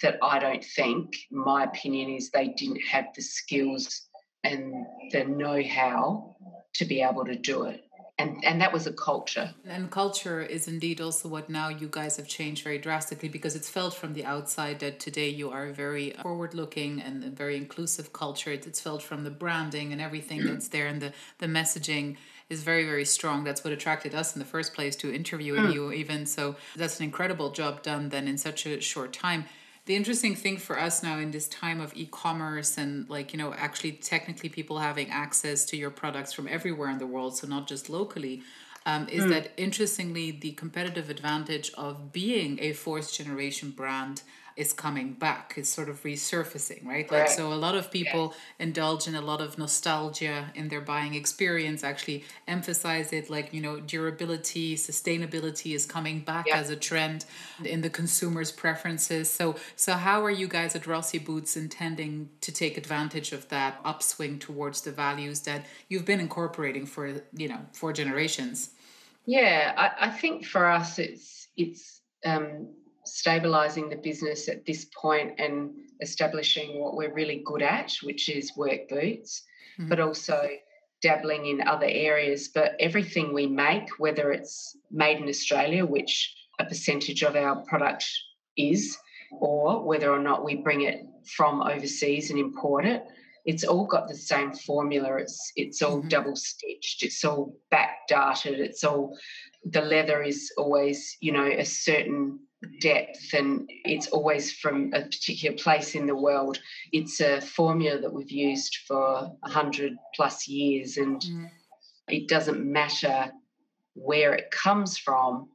that 0.01 0.17
I 0.21 0.39
don't 0.39 0.63
think, 0.63 1.15
my 1.31 1.63
opinion 1.63 2.09
is 2.09 2.29
they 2.29 2.49
didn't 2.49 2.81
have 2.91 3.05
the 3.15 3.21
skills 3.21 4.07
and 4.43 4.85
the 5.11 5.23
know 5.23 5.63
how 5.63 6.35
to 6.73 6.85
be 6.85 7.01
able 7.01 7.25
to 7.25 7.35
do 7.35 7.63
it 7.63 7.84
and 8.17 8.43
and 8.45 8.61
that 8.61 8.71
was 8.71 8.87
a 8.87 8.93
culture. 8.93 9.53
And 9.65 9.91
culture 9.91 10.41
is 10.41 10.67
indeed 10.67 11.01
also 11.01 11.27
what 11.27 11.49
now 11.49 11.67
you 11.67 11.87
guys 11.89 12.15
have 12.17 12.27
changed 12.27 12.63
very 12.63 12.77
drastically 12.77 13.27
because 13.27 13.55
it's 13.55 13.69
felt 13.69 13.93
from 13.93 14.13
the 14.13 14.23
outside 14.23 14.79
that 14.79 14.99
today 14.99 15.29
you 15.29 15.49
are 15.49 15.67
a 15.67 15.73
very 15.73 16.11
forward 16.21 16.53
looking 16.53 17.01
and 17.01 17.23
a 17.23 17.29
very 17.29 17.57
inclusive 17.57 18.13
culture. 18.13 18.51
It's 18.51 18.79
felt 18.79 19.03
from 19.03 19.23
the 19.23 19.31
branding 19.31 19.91
and 19.91 20.01
everything 20.01 20.45
that's 20.45 20.69
there 20.69 20.87
and 20.87 21.01
the 21.01 21.13
the 21.39 21.47
messaging 21.47 22.15
is 22.49 22.63
very 22.63 22.85
very 22.85 23.05
strong. 23.05 23.43
That's 23.43 23.63
what 23.63 23.73
attracted 23.73 24.15
us 24.15 24.33
in 24.33 24.39
the 24.39 24.45
first 24.45 24.73
place 24.73 24.95
to 24.97 25.13
interviewing 25.13 25.65
mm. 25.65 25.73
you 25.73 25.91
even. 25.91 26.25
So 26.25 26.55
that's 26.75 26.99
an 26.99 27.05
incredible 27.05 27.51
job 27.51 27.83
done 27.83 28.09
then 28.09 28.27
in 28.27 28.37
such 28.37 28.65
a 28.65 28.79
short 28.79 29.11
time 29.11 29.45
the 29.85 29.95
interesting 29.95 30.35
thing 30.35 30.57
for 30.57 30.79
us 30.79 31.03
now 31.03 31.19
in 31.19 31.31
this 31.31 31.47
time 31.47 31.79
of 31.79 31.95
e-commerce 31.95 32.77
and 32.77 33.09
like 33.09 33.33
you 33.33 33.39
know 33.39 33.53
actually 33.53 33.91
technically 33.91 34.49
people 34.49 34.79
having 34.79 35.09
access 35.09 35.65
to 35.65 35.77
your 35.77 35.91
products 35.91 36.33
from 36.33 36.47
everywhere 36.47 36.89
in 36.89 36.97
the 36.97 37.07
world 37.07 37.37
so 37.37 37.47
not 37.47 37.67
just 37.67 37.89
locally 37.89 38.41
um, 38.87 39.07
is 39.09 39.23
mm. 39.23 39.29
that 39.29 39.51
interestingly 39.57 40.31
the 40.31 40.51
competitive 40.51 41.09
advantage 41.09 41.71
of 41.75 42.11
being 42.11 42.59
a 42.61 42.73
fourth 42.73 43.13
generation 43.13 43.71
brand 43.71 44.21
is 44.55 44.71
coming 44.71 45.11
back, 45.13 45.53
is 45.57 45.67
sort 45.67 45.89
of 45.89 46.01
resurfacing, 46.03 46.85
right? 46.85 47.11
Like, 47.11 47.27
so 47.27 47.51
a 47.51 47.55
lot 47.55 47.75
of 47.75 47.91
people 47.91 48.33
yeah. 48.33 48.65
indulge 48.65 49.05
in 49.05 49.15
a 49.15 49.21
lot 49.21 49.41
of 49.41 49.57
nostalgia 49.57 50.49
in 50.55 50.69
their 50.69 50.79
buying 50.79 51.13
experience, 51.13 51.83
actually 51.83 52.23
emphasize 52.47 53.11
it 53.11 53.29
like, 53.29 53.53
you 53.53 53.59
know, 53.59 53.81
durability, 53.81 54.77
sustainability 54.77 55.75
is 55.75 55.85
coming 55.85 56.21
back 56.21 56.47
yeah. 56.47 56.57
as 56.57 56.69
a 56.69 56.75
trend 56.77 57.25
in 57.65 57.81
the 57.81 57.89
consumer's 57.89 58.49
preferences. 58.49 59.29
So, 59.29 59.57
so 59.75 59.93
how 59.93 60.23
are 60.23 60.31
you 60.31 60.47
guys 60.47 60.73
at 60.73 60.87
Rossi 60.87 61.19
Boots 61.19 61.57
intending 61.57 62.29
to 62.39 62.51
take 62.53 62.77
advantage 62.77 63.33
of 63.33 63.49
that 63.49 63.81
upswing 63.83 64.39
towards 64.39 64.81
the 64.81 64.91
values 64.91 65.41
that 65.41 65.65
you've 65.89 66.05
been 66.05 66.21
incorporating 66.21 66.85
for, 66.85 67.21
you 67.33 67.49
know, 67.49 67.59
four 67.73 67.91
generations? 67.91 68.69
Yeah, 69.25 69.73
I, 69.75 70.07
I 70.07 70.09
think 70.11 70.45
for 70.45 70.65
us, 70.71 70.97
it's, 70.97 71.49
it's, 71.57 71.99
um, 72.25 72.69
stabilizing 73.05 73.89
the 73.89 73.95
business 73.95 74.47
at 74.47 74.65
this 74.65 74.87
point 74.99 75.33
and 75.39 75.71
establishing 76.01 76.79
what 76.79 76.95
we're 76.95 77.13
really 77.13 77.41
good 77.45 77.61
at, 77.61 77.93
which 78.03 78.29
is 78.29 78.55
work 78.57 78.87
boots, 78.89 79.43
mm-hmm. 79.79 79.89
but 79.89 79.99
also 79.99 80.49
dabbling 81.01 81.45
in 81.45 81.67
other 81.67 81.87
areas. 81.87 82.47
But 82.47 82.75
everything 82.79 83.33
we 83.33 83.47
make, 83.47 83.89
whether 83.99 84.31
it's 84.31 84.75
made 84.91 85.17
in 85.17 85.29
Australia, 85.29 85.85
which 85.85 86.35
a 86.59 86.65
percentage 86.65 87.23
of 87.23 87.35
our 87.35 87.57
product 87.67 88.05
is, 88.57 88.97
or 89.31 89.83
whether 89.83 90.11
or 90.11 90.19
not 90.19 90.45
we 90.45 90.55
bring 90.55 90.81
it 90.81 91.05
from 91.35 91.61
overseas 91.61 92.29
and 92.29 92.39
import 92.39 92.85
it, 92.85 93.03
it's 93.45 93.63
all 93.63 93.85
got 93.85 94.07
the 94.07 94.15
same 94.15 94.53
formula. 94.53 95.17
It's 95.17 95.51
it's 95.55 95.81
all 95.81 95.99
mm-hmm. 95.99 96.07
double 96.09 96.35
stitched. 96.35 97.03
It's 97.03 97.23
all 97.23 97.55
back 97.69 98.07
darted. 98.09 98.59
It's 98.59 98.83
all 98.83 99.17
the 99.63 99.81
leather 99.81 100.23
is 100.23 100.51
always 100.57 101.17
you 101.21 101.31
know 101.31 101.45
a 101.45 101.65
certain 101.65 102.39
depth 102.79 103.33
and 103.33 103.69
it's 103.83 104.07
always 104.07 104.51
from 104.51 104.91
a 104.93 105.01
particular 105.01 105.55
place 105.57 105.95
in 105.95 106.05
the 106.05 106.15
world. 106.15 106.59
It's 106.91 107.21
a 107.21 107.41
formula 107.41 107.99
that 107.99 108.13
we've 108.13 108.31
used 108.31 108.77
for 108.87 109.31
100 109.41 109.95
plus 110.15 110.47
years 110.47 110.97
and 110.97 111.21
mm. 111.21 111.49
it 112.07 112.27
doesn't 112.27 112.63
matter 112.63 113.31
where 113.93 114.33
it 114.33 114.51
comes 114.51 114.97
from, 114.97 115.49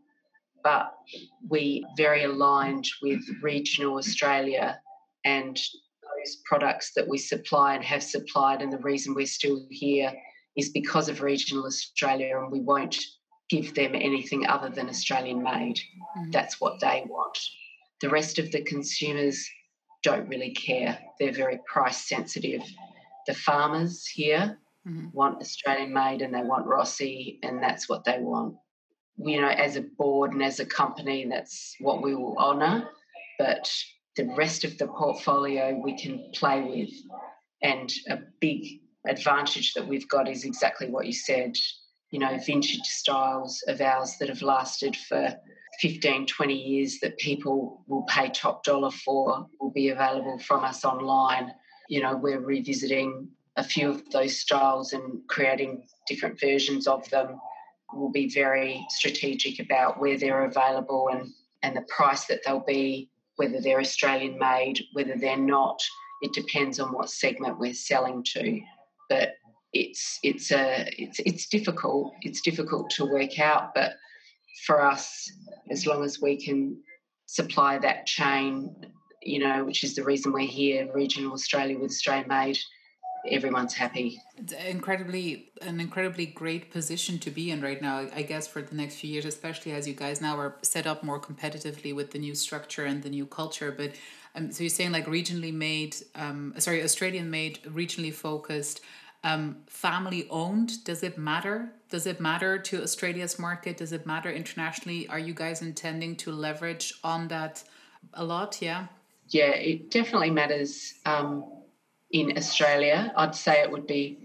but 0.64 0.94
we 1.48 1.84
very 1.96 2.24
aligned 2.24 2.86
with 3.02 3.20
regional 3.42 3.98
Australia 3.98 4.80
and 5.24 5.56
those 5.56 6.36
products 6.44 6.92
that 6.94 7.06
we 7.06 7.18
supply 7.18 7.74
and 7.74 7.84
have 7.84 8.02
supplied 8.02 8.62
and 8.62 8.72
the 8.72 8.78
reason 8.78 9.14
we're 9.14 9.26
still 9.26 9.66
here 9.70 10.12
is 10.56 10.70
because 10.70 11.08
of 11.08 11.22
regional 11.22 11.66
Australia 11.66 12.38
and 12.38 12.50
we 12.50 12.60
won't 12.60 12.96
give 13.50 13.74
them 13.74 13.94
anything 13.94 14.46
other 14.46 14.70
than 14.70 14.88
Australian 14.88 15.42
made. 15.42 15.76
Mm-hmm. 15.76 16.30
That's 16.30 16.60
what 16.60 16.80
they 16.80 17.04
want. 17.06 17.38
The 18.00 18.08
rest 18.08 18.38
of 18.38 18.50
the 18.52 18.62
consumers 18.62 19.46
don't 20.02 20.28
really 20.28 20.52
care. 20.52 20.98
They're 21.18 21.32
very 21.32 21.58
price 21.66 22.08
sensitive. 22.08 22.62
The 23.26 23.34
farmers 23.34 24.06
here 24.06 24.58
mm-hmm. 24.86 25.08
want 25.12 25.42
Australian 25.42 25.92
made 25.92 26.22
and 26.22 26.32
they 26.32 26.42
want 26.42 26.66
Rossi, 26.66 27.38
and 27.42 27.62
that's 27.62 27.88
what 27.88 28.04
they 28.04 28.18
want. 28.20 28.54
You 29.18 29.42
know, 29.42 29.48
as 29.48 29.76
a 29.76 29.84
board 29.98 30.32
and 30.32 30.42
as 30.42 30.60
a 30.60 30.64
company, 30.64 31.26
that's 31.28 31.74
what 31.80 32.02
we 32.02 32.14
will 32.14 32.38
honour. 32.38 32.88
But 33.38 33.70
the 34.16 34.32
rest 34.36 34.64
of 34.64 34.78
the 34.78 34.86
portfolio 34.86 35.78
we 35.82 35.98
can 35.98 36.30
play 36.34 36.62
with. 36.62 36.90
And 37.62 37.92
a 38.08 38.18
big 38.40 38.80
advantage 39.06 39.74
that 39.74 39.86
we've 39.86 40.08
got 40.08 40.28
is 40.28 40.44
exactly 40.44 40.88
what 40.88 41.06
you 41.06 41.12
said 41.12 41.54
you 42.10 42.18
know, 42.18 42.38
vintage 42.44 42.80
styles 42.82 43.62
of 43.68 43.80
ours 43.80 44.16
that 44.18 44.28
have 44.28 44.42
lasted 44.42 44.96
for 44.96 45.34
15, 45.80 46.26
20 46.26 46.54
years 46.54 46.98
that 47.00 47.16
people 47.18 47.82
will 47.86 48.02
pay 48.02 48.28
top 48.28 48.64
dollar 48.64 48.90
for 48.90 49.46
will 49.60 49.70
be 49.70 49.90
available 49.90 50.38
from 50.38 50.64
us 50.64 50.84
online. 50.84 51.52
You 51.88 52.02
know, 52.02 52.16
we're 52.16 52.40
revisiting 52.40 53.28
a 53.56 53.64
few 53.64 53.90
of 53.90 54.08
those 54.10 54.38
styles 54.38 54.92
and 54.92 55.20
creating 55.28 55.84
different 56.06 56.38
versions 56.40 56.86
of 56.86 57.08
them. 57.10 57.40
We'll 57.92 58.10
be 58.10 58.28
very 58.28 58.84
strategic 58.90 59.58
about 59.58 60.00
where 60.00 60.18
they're 60.18 60.44
available 60.44 61.08
and, 61.12 61.30
and 61.62 61.76
the 61.76 61.82
price 61.82 62.26
that 62.26 62.40
they'll 62.44 62.64
be, 62.66 63.10
whether 63.36 63.60
they're 63.60 63.80
Australian 63.80 64.38
made, 64.38 64.80
whether 64.92 65.16
they're 65.16 65.36
not. 65.36 65.80
It 66.22 66.32
depends 66.32 66.78
on 66.78 66.92
what 66.92 67.10
segment 67.10 67.58
we're 67.58 67.74
selling 67.74 68.22
to. 68.34 68.60
But 69.08 69.34
it's 69.72 70.18
it's 70.22 70.50
a 70.50 70.88
it's 70.98 71.20
it's 71.20 71.48
difficult. 71.48 72.12
It's 72.22 72.40
difficult 72.40 72.90
to 72.90 73.04
work 73.04 73.38
out, 73.38 73.74
but 73.74 73.92
for 74.66 74.82
us, 74.82 75.30
as 75.70 75.86
long 75.86 76.04
as 76.04 76.20
we 76.20 76.44
can 76.44 76.76
supply 77.26 77.78
that 77.78 78.06
chain, 78.06 78.74
you 79.22 79.38
know, 79.38 79.64
which 79.64 79.84
is 79.84 79.94
the 79.94 80.02
reason 80.02 80.32
we're 80.32 80.40
here, 80.40 80.90
regional 80.92 81.32
Australia 81.32 81.78
with 81.78 81.90
Australian 81.90 82.28
made, 82.28 82.58
everyone's 83.28 83.72
happy. 83.72 84.20
It's 84.36 84.52
incredibly 84.52 85.52
an 85.62 85.80
incredibly 85.80 86.26
great 86.26 86.72
position 86.72 87.18
to 87.20 87.30
be 87.30 87.50
in 87.52 87.60
right 87.60 87.80
now. 87.80 88.08
I 88.12 88.22
guess 88.22 88.48
for 88.48 88.62
the 88.62 88.74
next 88.74 88.96
few 88.96 89.10
years, 89.10 89.24
especially 89.24 89.72
as 89.72 89.86
you 89.86 89.94
guys 89.94 90.20
now 90.20 90.36
are 90.36 90.56
set 90.62 90.86
up 90.86 91.04
more 91.04 91.20
competitively 91.20 91.94
with 91.94 92.10
the 92.10 92.18
new 92.18 92.34
structure 92.34 92.84
and 92.84 93.02
the 93.02 93.10
new 93.10 93.26
culture. 93.26 93.70
But 93.70 93.92
um, 94.34 94.50
so 94.50 94.64
you're 94.64 94.70
saying 94.70 94.92
like 94.92 95.06
regionally 95.06 95.54
made, 95.54 95.96
um, 96.16 96.54
sorry, 96.58 96.82
Australian 96.82 97.30
made, 97.30 97.62
regionally 97.64 98.12
focused 98.12 98.80
um, 99.22 99.56
family 99.66 100.26
owned? 100.30 100.84
Does 100.84 101.02
it 101.02 101.18
matter? 101.18 101.72
Does 101.90 102.06
it 102.06 102.20
matter 102.20 102.58
to 102.58 102.82
australia's 102.82 103.38
market? 103.38 103.76
Does 103.76 103.92
it 103.92 104.06
matter 104.06 104.30
internationally? 104.30 105.08
Are 105.08 105.18
you 105.18 105.34
guys 105.34 105.62
intending 105.62 106.16
to 106.16 106.32
leverage 106.32 106.94
on 107.04 107.28
that 107.28 107.62
a 108.14 108.24
lot? 108.24 108.62
Yeah. 108.62 108.86
Yeah 109.28 109.50
it 109.50 109.90
definitely 109.90 110.30
matters 110.30 110.94
um, 111.04 111.44
in 112.10 112.36
australia. 112.36 113.12
I'd 113.16 113.34
say 113.34 113.60
it 113.62 113.70
would 113.70 113.86
be 113.86 114.18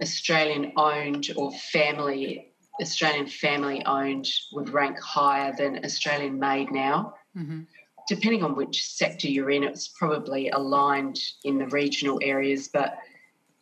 australian 0.00 0.72
owned 0.76 1.28
or 1.36 1.50
family 1.52 2.52
australian 2.80 3.26
family 3.26 3.84
owned 3.84 4.28
would 4.52 4.68
rank 4.68 4.96
higher 5.00 5.52
than 5.58 5.84
australian 5.84 6.38
made 6.38 6.70
now. 6.70 7.14
Mm-hmm. 7.36 7.60
depending 8.08 8.42
on 8.42 8.56
which 8.56 8.84
sector 8.86 9.28
you're 9.28 9.50
in 9.50 9.62
it's 9.62 9.88
probably 9.88 10.48
aligned 10.50 11.18
in 11.44 11.58
the 11.58 11.66
regional 11.68 12.18
areas 12.22 12.68
but 12.68 12.98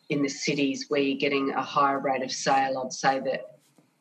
in 0.09 0.21
the 0.21 0.29
cities 0.29 0.85
where 0.89 1.01
you're 1.01 1.17
getting 1.17 1.51
a 1.51 1.61
higher 1.61 1.99
rate 1.99 2.23
of 2.23 2.31
sale, 2.31 2.81
I'd 2.83 2.93
say 2.93 3.19
that 3.19 3.41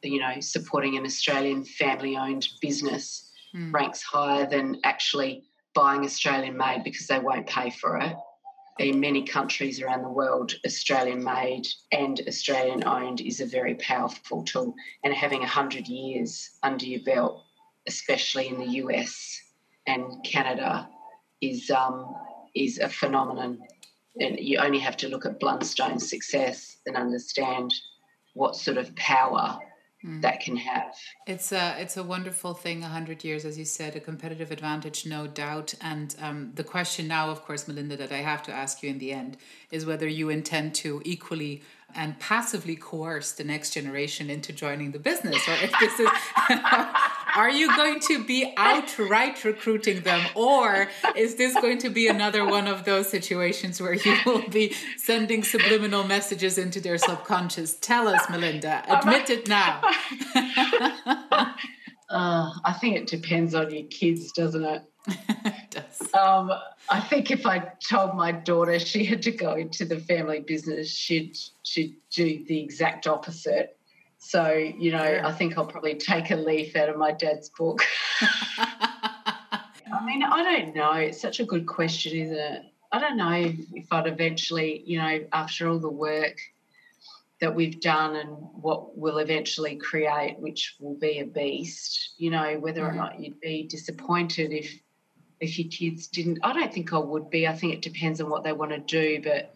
you 0.03 0.21
know 0.21 0.41
supporting 0.41 0.97
an 0.97 1.05
Australian 1.05 1.65
family-owned 1.65 2.47
business 2.61 3.33
mm. 3.55 3.73
ranks 3.73 4.03
higher 4.03 4.47
than 4.47 4.81
actually 4.85 5.45
buying 5.75 6.05
Australian 6.05 6.57
made 6.57 6.83
because 6.85 7.07
they 7.07 7.19
won't 7.19 7.47
pay 7.47 7.71
for 7.71 7.99
it. 7.99 8.17
In 8.79 9.01
many 9.01 9.23
countries 9.25 9.81
around 9.81 10.03
the 10.03 10.11
world, 10.11 10.55
Australian 10.67 11.25
made 11.25 11.67
and 11.93 12.21
Australian 12.29 12.85
owned 12.85 13.21
is 13.21 13.41
a 13.41 13.47
very 13.47 13.75
powerful 13.77 14.43
tool. 14.43 14.75
And 15.03 15.15
having 15.15 15.41
100 15.41 15.87
years 15.87 16.51
under 16.63 16.85
your 16.85 17.01
belt, 17.01 17.43
especially 17.87 18.49
in 18.49 18.59
the 18.59 18.69
US 18.83 19.41
and 19.87 20.23
Canada, 20.25 20.89
is, 21.41 21.71
um, 21.71 22.15
is 22.55 22.79
a 22.79 22.89
phenomenon 22.89 23.61
and 24.19 24.39
you 24.39 24.59
only 24.59 24.79
have 24.79 24.97
to 24.99 25.09
look 25.09 25.27
at 25.27 25.41
Blundstone's 25.41 26.09
success 26.09 26.79
and 26.87 26.97
understand 26.97 27.73
what 28.35 28.57
sort 28.57 28.77
of 28.77 28.95
power 28.97 29.59
mm. 30.05 30.21
that 30.23 30.41
can 30.41 30.57
have. 30.57 30.95
It's 31.27 31.53
a 31.53 31.77
it's 31.79 31.97
a 31.97 32.03
wonderful 32.03 32.55
thing. 32.55 32.83
hundred 32.83 33.25
years, 33.25 33.45
as 33.45 33.59
you 33.59 33.65
said, 33.65 33.97
a 33.97 34.01
competitive 34.01 34.51
advantage, 34.51 35.07
no 35.07 35.27
doubt. 35.27 35.75
And 35.81 36.15
um, 36.21 36.53
the 36.55 36.65
question 36.65 37.09
now, 37.09 37.31
of 37.31 37.43
course, 37.43 37.67
Melinda, 37.67 37.97
that 37.97 38.13
I 38.13 38.19
have 38.19 38.43
to 38.45 38.53
ask 38.53 38.83
you 38.83 38.91
in 38.91 38.99
the 38.99 39.13
end 39.13 39.37
is 39.71 39.87
whether 39.87 40.07
you 40.07 40.29
intend 40.29 40.75
to 40.77 41.03
equally 41.05 41.63
and 41.95 42.19
passively 42.19 42.77
coerce 42.77 43.33
the 43.33 43.45
next 43.45 43.71
generation 43.71 44.29
into 44.31 44.53
joining 44.53 44.93
the 44.93 44.99
business, 44.99 45.47
or 45.49 45.55
if 45.63 45.73
this 45.81 46.01
is. 46.01 46.11
Are 47.37 47.51
you 47.51 47.77
going 47.77 48.01
to 48.01 48.25
be 48.25 48.55
outright 48.57 49.45
recruiting 49.45 50.01
them, 50.01 50.27
or 50.35 50.89
is 51.15 51.35
this 51.35 51.53
going 51.53 51.77
to 51.79 51.91
be 51.91 52.09
another 52.09 52.47
one 52.47 52.67
of 52.67 52.87
those 52.87 53.11
situations 53.11 53.79
where 53.79 53.93
you 53.93 54.17
will 54.25 54.49
be 54.49 54.75
sending 54.97 55.43
subliminal 55.43 56.03
messages 56.05 56.57
into 56.57 56.81
their 56.81 56.97
subconscious? 56.97 57.75
Tell 57.75 58.09
us, 58.09 58.23
Melinda. 58.31 58.83
Admit 58.89 59.29
it 59.29 59.49
now. 59.49 59.83
uh, 62.09 62.51
I 62.65 62.73
think 62.81 62.97
it 62.97 63.07
depends 63.07 63.55
on 63.55 63.71
your 63.71 63.85
kids, 63.85 64.33
doesn't 64.33 64.65
it? 64.65 64.83
it 65.07 65.71
does. 65.71 66.15
Um, 66.15 66.51
I 66.89 67.01
think 67.01 67.31
if 67.31 67.45
I 67.45 67.71
told 67.87 68.15
my 68.15 68.33
daughter 68.33 68.79
she 68.79 69.05
had 69.05 69.21
to 69.23 69.31
go 69.31 69.53
into 69.57 69.85
the 69.85 69.99
family 69.99 70.41
business, 70.41 70.91
she'd 70.91 71.37
she'd 71.65 71.97
do 72.11 72.43
the 72.47 72.61
exact 72.61 73.07
opposite. 73.07 73.76
So, 74.27 74.53
you 74.55 74.91
know, 74.91 75.05
yeah. 75.05 75.25
I 75.25 75.31
think 75.31 75.57
I'll 75.57 75.67
probably 75.67 75.95
take 75.95 76.33
a 76.33 76.37
leaf 76.37 76.75
out 76.75 76.89
of 76.89 76.97
my 76.97 77.13
dad's 77.13 77.49
book. 77.49 77.81
I 78.21 80.05
mean, 80.05 80.25
I 80.25 80.43
don't 80.43 80.75
know. 80.75 80.95
It's 80.95 81.21
such 81.21 81.39
a 81.39 81.45
good 81.45 81.65
question, 81.65 82.19
isn't 82.19 82.37
it? 82.37 82.63
I 82.91 82.99
don't 82.99 83.17
know 83.17 83.53
if 83.73 83.93
I'd 83.93 84.09
eventually, 84.09 84.83
you 84.85 84.99
know, 84.99 85.25
after 85.33 85.69
all 85.69 85.79
the 85.79 85.89
work 85.89 86.41
that 87.41 87.55
we've 87.55 87.81
done 87.81 88.17
and 88.17 88.31
what 88.61 88.99
we'll 88.99 89.19
eventually 89.19 89.77
create, 89.77 90.41
which 90.41 90.75
will 90.81 90.97
be 90.97 91.21
a 91.21 91.25
beast, 91.25 92.15
you 92.19 92.33
know, 92.33 92.59
whether 92.59 92.81
mm-hmm. 92.81 92.99
or 92.99 93.01
not 93.01 93.21
you'd 93.21 93.41
be 93.41 93.63
disappointed 93.63 94.53
if 94.53 94.77
if 95.39 95.57
your 95.57 95.69
kids 95.69 96.09
didn't. 96.09 96.41
I 96.43 96.53
don't 96.53 96.75
think 96.75 96.93
I 96.93 96.99
would 96.99 97.31
be. 97.31 97.47
I 97.47 97.55
think 97.55 97.75
it 97.75 97.83
depends 97.83 98.21
on 98.21 98.29
what 98.29 98.43
they 98.43 98.53
want 98.53 98.73
to 98.73 98.79
do, 98.79 99.23
but 99.23 99.55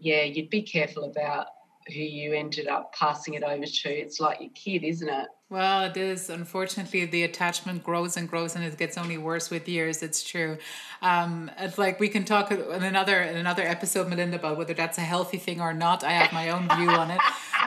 yeah, 0.00 0.22
you'd 0.22 0.50
be 0.50 0.62
careful 0.62 1.04
about 1.04 1.46
who 1.88 2.00
you 2.00 2.32
ended 2.32 2.66
up 2.66 2.94
passing 2.94 3.34
it 3.34 3.42
over 3.42 3.64
to. 3.64 3.88
It's 3.88 4.20
like 4.20 4.40
your 4.40 4.50
kid, 4.54 4.84
isn't 4.84 5.08
it? 5.08 5.28
Well, 5.48 5.84
it 5.84 5.96
is. 5.96 6.28
Unfortunately, 6.28 7.04
the 7.04 7.22
attachment 7.22 7.84
grows 7.84 8.16
and 8.16 8.28
grows, 8.28 8.56
and 8.56 8.64
it 8.64 8.76
gets 8.76 8.98
only 8.98 9.16
worse 9.16 9.48
with 9.48 9.68
years. 9.68 10.02
It's 10.02 10.24
true. 10.24 10.58
Um, 11.02 11.48
it's 11.56 11.78
like 11.78 12.00
we 12.00 12.08
can 12.08 12.24
talk 12.24 12.50
in 12.50 12.82
another 12.82 13.22
in 13.22 13.36
another 13.36 13.62
episode, 13.62 14.08
Melinda, 14.08 14.38
about 14.38 14.58
whether 14.58 14.74
that's 14.74 14.98
a 14.98 15.02
healthy 15.02 15.38
thing 15.38 15.60
or 15.60 15.72
not. 15.72 16.02
I 16.02 16.12
have 16.12 16.32
my 16.32 16.50
own 16.50 16.68
view 16.76 16.90
on 16.90 17.12
it, 17.12 17.20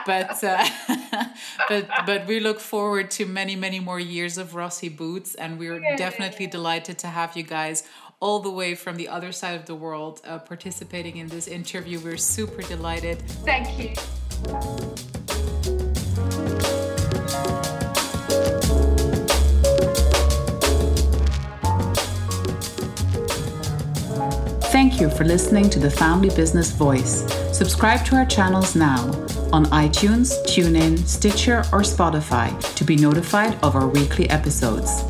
but 0.05 0.43
uh, 0.43 0.67
but 1.69 1.88
but 2.05 2.27
we 2.27 2.41
look 2.41 2.60
forward 2.60 3.12
to 3.12 3.25
many 3.25 3.55
many 3.55 3.79
more 3.79 3.99
years 3.99 4.38
of 4.38 4.55
Rossi 4.55 4.89
Boots, 4.89 5.36
and 5.36 5.58
we're 5.58 5.79
Yay. 5.79 5.95
definitely 5.95 6.47
delighted 6.47 6.99
to 6.99 7.08
have 7.08 7.38
you 7.38 7.43
guys 7.43 7.84
all 8.19 8.39
the 8.39 8.51
way 8.51 8.75
from 8.75 8.97
the 8.97 9.08
other 9.08 9.32
side 9.32 9.55
of 9.55 9.65
the 9.65 9.75
world 9.75 10.21
uh, 10.25 10.39
participating 10.39 11.17
in 11.17 11.27
this 11.27 11.47
interview. 11.47 11.99
We're 11.99 12.17
super 12.17 12.62
delighted. 12.62 13.21
Thank 13.45 13.79
you. 13.79 13.95
Thank 24.71 25.01
you 25.01 25.10
for 25.10 25.25
listening 25.25 25.69
to 25.71 25.79
the 25.79 25.89
Family 25.89 26.29
Business 26.29 26.71
Voice. 26.71 27.25
Subscribe 27.51 28.05
to 28.05 28.15
our 28.15 28.25
channels 28.25 28.75
now 28.75 29.03
on 29.51 29.65
iTunes, 29.67 30.32
TuneIn, 30.45 30.99
Stitcher, 31.08 31.60
or 31.73 31.82
Spotify 31.82 32.75
to 32.75 32.84
be 32.84 32.95
notified 32.95 33.58
of 33.63 33.75
our 33.75 33.88
weekly 33.88 34.29
episodes. 34.29 35.09